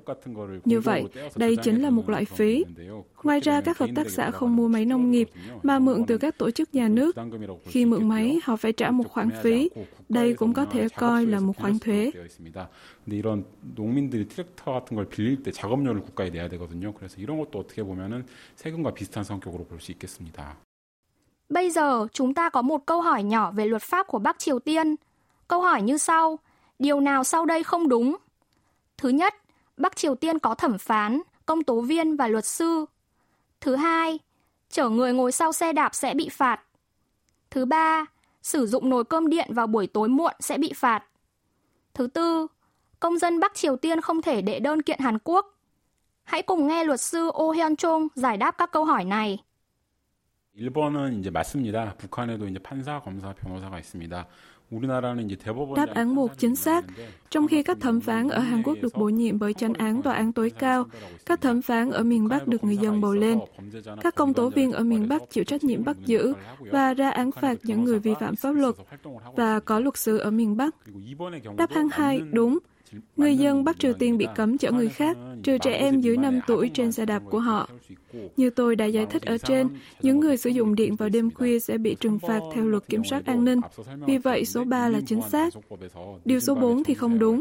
Như 0.64 0.80
vậy, 0.80 1.04
đây 1.36 1.56
chính 1.56 1.82
là 1.82 1.90
một 1.90 2.08
loại 2.08 2.24
phí. 2.24 2.64
Ngoài 3.22 3.40
ra, 3.40 3.60
các 3.60 3.78
hợp 3.78 3.90
tác 3.94 4.10
xã 4.10 4.30
không 4.30 4.56
mua 4.56 4.68
máy 4.68 4.84
nông 4.84 5.10
nghiệp 5.10 5.28
mà 5.62 5.78
mượn 5.78 6.06
từ 6.06 6.18
các 6.18 6.38
tổ 6.38 6.50
chức 6.50 6.74
nhà 6.74 6.88
nước. 6.88 7.16
Khi 7.64 7.84
mượn 7.84 8.08
máy, 8.08 8.40
họ 8.44 8.56
phải 8.56 8.72
trả 8.72 8.90
một 8.90 9.08
khoản 9.08 9.30
phí. 9.42 9.70
Đây 10.08 10.34
cũng 10.34 10.52
có 10.52 10.64
thể 10.64 10.88
coi 10.88 11.26
là 11.26 11.40
một 11.40 11.52
khoản 11.56 11.78
thuế. 11.78 12.10
근데 13.07 13.17
이런 13.17 13.45
농민들이 13.61 14.27
트랙터 14.27 14.73
같은 14.73 14.95
걸 14.95 15.09
빌릴 15.09 15.43
때 15.43 15.51
작업료를 15.51 16.01
국가에 16.01 16.29
내야 16.29 16.47
되거든요. 16.49 16.93
그래서 16.93 17.19
이런 17.19 17.37
것도 17.37 17.59
어떻게 17.59 17.83
보면은 17.83 18.25
세금과 18.55 18.93
비슷한 18.93 19.23
성격으로 19.23 19.65
볼 19.65 19.79
수 19.79 19.91
있겠습니다. 19.91 20.57
Bây 21.49 21.69
giờ 21.69 22.07
chúng 22.13 22.33
ta 22.33 22.49
có 22.49 22.61
một 22.61 22.85
câu 22.85 23.01
hỏi 23.01 23.23
nhỏ 23.23 23.51
về 23.51 23.65
luật 23.65 23.81
pháp 23.81 24.07
của 24.07 24.19
Bắc 24.19 24.39
Triều 24.39 24.59
Tiên. 24.59 24.95
Câu 25.47 25.61
hỏi 25.61 25.81
như 25.81 25.97
sau: 25.97 26.39
Điều 26.79 26.99
nào 26.99 27.23
sau 27.23 27.45
đây 27.45 27.63
không 27.63 27.89
đúng? 27.89 28.17
Thứ 28.97 29.09
nhất, 29.09 29.33
Bắc 29.77 29.95
Triều 29.95 30.15
Tiên 30.15 30.39
có 30.39 30.55
thẩm 30.55 30.77
phán, 30.77 31.21
công 31.45 31.63
tố 31.63 31.81
viên 31.81 32.15
và 32.15 32.27
luật 32.27 32.45
sư. 32.45 32.85
Thứ 33.61 33.75
hai, 33.75 34.19
chở 34.69 34.89
người 34.89 35.13
ngồi 35.13 35.31
sau 35.31 35.51
xe 35.51 35.73
đạp 35.73 35.95
sẽ 35.95 36.13
bị 36.13 36.29
phạt. 36.29 36.61
Thứ 37.51 37.65
ba, 37.65 38.05
sử 38.41 38.67
dụng 38.67 38.89
nồi 38.89 39.03
cơm 39.03 39.29
điện 39.29 39.53
vào 39.53 39.67
buổi 39.67 39.87
tối 39.87 40.09
muộn 40.09 40.33
sẽ 40.39 40.57
bị 40.57 40.73
phạt. 40.75 41.03
Thứ 41.93 42.07
tư, 42.07 42.47
công 42.99 43.17
dân 43.17 43.39
Bắc 43.39 43.55
Triều 43.55 43.75
Tiên 43.75 44.01
không 44.01 44.21
thể 44.21 44.41
đệ 44.41 44.59
đơn 44.59 44.81
kiện 44.81 44.99
Hàn 44.99 45.17
Quốc. 45.23 45.59
Hãy 46.23 46.41
cùng 46.41 46.67
nghe 46.67 46.83
luật 46.83 47.01
sư 47.01 47.31
Oh 47.43 47.55
Hyun 47.55 47.75
Chung 47.75 48.07
giải 48.15 48.37
đáp 48.37 48.51
các 48.57 48.71
câu 48.71 48.85
hỏi 48.85 49.05
này. 49.05 49.39
일본은 50.55 51.19
이제 51.19 51.31
맞습니다. 51.31 51.95
북한에도 51.97 52.47
이제 52.47 52.59
판사, 52.59 52.99
검사, 52.99 53.33
변호사가 53.33 53.79
있습니다. 53.79 54.25
Đáp 55.75 55.89
án 55.93 56.15
một 56.15 56.31
chính 56.37 56.55
xác. 56.55 56.85
Trong 57.29 57.47
khi 57.47 57.63
các 57.63 57.77
thẩm 57.79 58.01
phán 58.01 58.29
ở 58.29 58.39
Hàn 58.39 58.63
Quốc 58.63 58.77
được 58.81 58.97
bổ 58.97 59.09
nhiệm 59.09 59.39
bởi 59.39 59.53
chánh 59.53 59.73
án 59.73 60.01
tòa 60.01 60.13
án 60.13 60.31
tối 60.31 60.49
cao, 60.49 60.85
các 61.25 61.41
thẩm 61.41 61.61
phán 61.61 61.91
ở 61.91 62.03
miền 62.03 62.27
Bắc 62.27 62.47
được 62.47 62.63
người 62.63 62.77
dân 62.77 63.01
bầu 63.01 63.13
lên. 63.13 63.39
Các 64.01 64.15
công 64.15 64.33
tố 64.33 64.49
viên 64.49 64.71
ở 64.71 64.83
miền 64.83 65.07
Bắc 65.09 65.21
chịu 65.29 65.43
trách 65.43 65.63
nhiệm 65.63 65.83
bắt 65.83 65.97
giữ 66.05 66.33
và 66.59 66.93
ra 66.93 67.09
án 67.09 67.31
phạt 67.31 67.57
những 67.63 67.83
người 67.83 67.99
vi 67.99 68.13
phạm 68.19 68.35
pháp 68.35 68.51
luật 68.51 68.75
và 69.35 69.59
có 69.59 69.79
luật 69.79 69.97
sư 69.97 70.17
ở 70.17 70.31
miền 70.31 70.57
Bắc. 70.57 70.75
Đáp 71.57 71.69
án 71.69 71.87
hai 71.91 72.21
đúng. 72.31 72.59
Người 73.16 73.36
dân 73.36 73.64
Bắc 73.64 73.78
Triều 73.78 73.92
Tiên 73.92 74.18
bị 74.18 74.26
cấm 74.36 74.58
chở 74.58 74.72
người 74.72 74.88
khác, 74.88 75.16
trừ 75.42 75.58
trẻ 75.58 75.72
em 75.72 76.00
dưới 76.00 76.16
5 76.16 76.40
tuổi 76.46 76.70
trên 76.74 76.92
xe 76.92 77.06
đạp 77.06 77.22
của 77.30 77.40
họ. 77.40 77.68
Như 78.36 78.50
tôi 78.50 78.76
đã 78.76 78.84
giải 78.84 79.06
thích 79.10 79.22
ở 79.22 79.38
trên, 79.38 79.68
những 80.02 80.20
người 80.20 80.36
sử 80.36 80.50
dụng 80.50 80.74
điện 80.74 80.96
vào 80.96 81.08
đêm 81.08 81.30
khuya 81.30 81.58
sẽ 81.58 81.78
bị 81.78 81.94
trừng 81.94 82.18
phạt 82.18 82.40
theo 82.54 82.64
luật 82.64 82.88
kiểm 82.88 83.04
soát 83.04 83.26
an 83.26 83.44
ninh. 83.44 83.60
Vì 84.06 84.18
vậy, 84.18 84.44
số 84.44 84.64
3 84.64 84.88
là 84.88 85.00
chính 85.06 85.20
xác. 85.30 85.54
Điều 86.24 86.40
số 86.40 86.54
4 86.54 86.84
thì 86.84 86.94
không 86.94 87.18
đúng. 87.18 87.40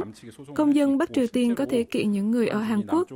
Công 0.55 0.75
dân 0.75 0.97
Bắc 0.97 1.13
Triều 1.13 1.27
Tiên 1.27 1.55
có 1.55 1.65
thể 1.65 1.83
kiện 1.83 2.11
những 2.11 2.31
người 2.31 2.47
ở 2.47 2.59
Hàn 2.59 2.81
Quốc. 2.87 3.07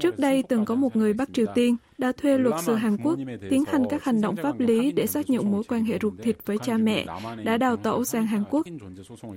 Trước 0.00 0.18
đây 0.18 0.42
từng 0.42 0.64
có 0.64 0.74
một 0.74 0.96
người 0.96 1.12
Bắc 1.12 1.28
Triều 1.32 1.46
Tiên 1.54 1.76
đã 1.98 2.12
thuê 2.12 2.38
luật 2.38 2.54
sư 2.64 2.74
Hàn 2.74 2.96
Quốc 2.96 3.18
tiến 3.50 3.64
hành 3.66 3.82
các 3.90 4.04
hành 4.04 4.20
động 4.20 4.36
pháp 4.36 4.60
lý 4.60 4.92
để 4.92 5.06
xác 5.06 5.30
nhận 5.30 5.50
mối 5.50 5.64
quan 5.68 5.84
hệ 5.84 5.98
ruột 6.02 6.12
thịt 6.22 6.36
với 6.46 6.58
cha 6.58 6.76
mẹ, 6.76 7.06
đã 7.44 7.56
đào 7.56 7.76
tẩu 7.76 8.04
sang 8.04 8.26
Hàn 8.26 8.44
Quốc. 8.50 8.66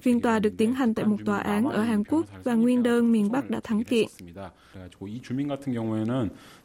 Phiên 0.01 0.21
tòa 0.21 0.39
được 0.39 0.53
tiến 0.57 0.73
hành 0.73 0.93
tại 0.93 1.05
một 1.05 1.17
tòa 1.25 1.37
án 1.37 1.69
ở 1.69 1.81
Hàn 1.81 2.03
Quốc 2.03 2.25
và 2.43 2.53
nguyên 2.53 2.83
đơn 2.83 3.11
miền 3.11 3.31
Bắc 3.31 3.49
đã 3.49 3.59
thắng 3.63 3.83
kiện. 3.83 4.07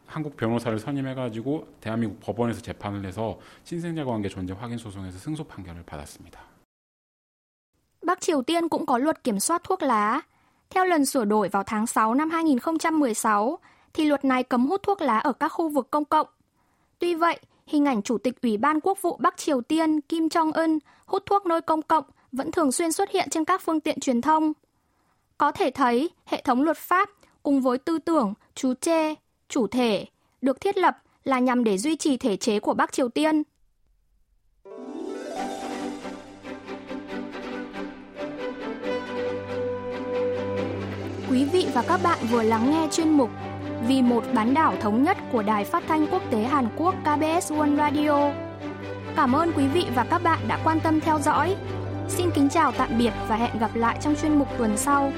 이 0.04 0.12
주민 0.12 0.24
같은 0.24 0.36
경우에는 0.36 0.36
한국 0.36 0.38
변호사를 0.38 0.80
선임해가지고 0.80 1.68
대한민국 1.82 2.20
법원에서 2.20 2.62
재판을 2.62 3.06
해서 3.06 3.40
신생자 3.64 4.04
관계 4.04 4.28
존재 4.28 4.54
확인 4.54 4.78
소송에서 4.78 5.18
승소 5.18 5.44
판결을 5.44 5.84
받았습니다. 5.86 6.40
Bắc 8.02 8.22
Triều 8.22 8.42
Tiên 8.42 8.70
cũng 8.70 8.86
có 8.86 8.98
luật 8.98 9.24
kiểm 9.24 9.40
soát 9.40 9.64
thuốc 9.64 9.84
lá. 9.84 10.22
Theo 10.70 10.86
lần 10.86 11.06
sửa 11.06 11.26
đổi 11.26 11.50
vào 11.50 11.64
tháng 11.64 11.88
6 11.88 12.14
năm 12.14 12.30
2016, 12.30 13.60
thì 13.94 14.06
luật 14.06 14.26
này 14.26 14.44
cấm 14.44 14.68
hút 14.68 14.84
thuốc 14.84 15.02
lá 15.02 15.20
ở 15.20 15.34
các 15.34 15.50
khu 15.50 15.70
vực 15.70 15.92
công 15.92 16.06
cộng. 16.06 16.28
Tuy 17.00 17.16
vậy, 17.16 17.40
hình 17.68 17.86
ảnh 17.86 18.02
Chủ 18.02 18.18
tịch 18.18 18.42
Ủy 18.42 18.58
ban 18.58 18.80
Quốc 18.80 19.02
vụ 19.02 19.18
Bắc 19.18 19.38
Triều 19.38 19.62
Tiên 19.62 20.02
Kim 20.02 20.28
Jong-un 20.28 20.80
hút 21.06 21.24
thuốc 21.26 21.46
nơi 21.46 21.62
công 21.62 21.82
cộng 21.82 22.04
vẫn 22.32 22.52
thường 22.52 22.72
xuyên 22.72 22.92
xuất 22.92 23.10
hiện 23.12 23.30
trên 23.30 23.46
các 23.46 23.62
phương 23.62 23.80
tiện 23.80 24.00
truyền 24.00 24.22
thông. 24.22 24.54
Có 25.38 25.52
thể 25.52 25.72
thấy, 25.72 26.10
hệ 26.26 26.42
thống 26.42 26.64
luật 26.64 26.78
pháp 26.78 27.10
cùng 27.44 27.62
với 27.62 27.78
tư 27.78 28.00
tưởng, 28.00 28.34
chú 28.56 28.74
chê, 28.74 29.16
chủ 29.49 29.67
thể 29.67 30.07
được 30.43 30.61
thiết 30.61 30.77
lập 30.77 30.97
là 31.25 31.39
nhằm 31.39 31.65
để 31.65 31.79
duy 31.79 31.97
trì 31.97 32.17
thể 32.17 32.37
chế 32.37 32.61
của 32.61 32.75
Bắc 32.75 32.93
Triều 32.93 33.09
Tiên. 33.09 33.43
Quý 41.31 41.45
vị 41.45 41.67
và 41.75 41.83
các 41.89 42.01
bạn 42.03 42.19
vừa 42.31 42.43
lắng 42.43 42.71
nghe 42.71 42.89
chuyên 42.93 43.11
mục 43.11 43.31
Vì 43.89 44.03
một 44.03 44.25
bán 44.35 44.55
đảo 44.55 44.75
thống 44.81 45.03
nhất 45.03 45.17
của 45.33 45.43
Đài 45.43 45.65
Phát 45.65 45.83
thanh 45.89 46.07
Quốc 46.07 46.23
tế 46.31 46.43
Hàn 46.43 46.69
Quốc 46.77 46.95
KBS 47.03 47.53
One 47.53 47.77
Radio. 47.77 48.33
Cảm 49.17 49.33
ơn 49.33 49.53
quý 49.57 49.67
vị 49.67 49.87
và 49.95 50.07
các 50.11 50.23
bạn 50.23 50.39
đã 50.49 50.61
quan 50.65 50.81
tâm 50.81 51.01
theo 51.01 51.19
dõi. 51.19 51.57
Xin 52.09 52.31
kính 52.35 52.49
chào 52.49 52.73
tạm 52.73 52.99
biệt 52.99 53.13
và 53.29 53.37
hẹn 53.37 53.59
gặp 53.59 53.77
lại 53.77 53.99
trong 54.01 54.15
chuyên 54.23 54.39
mục 54.39 54.49
tuần 54.59 54.77
sau. 54.77 55.13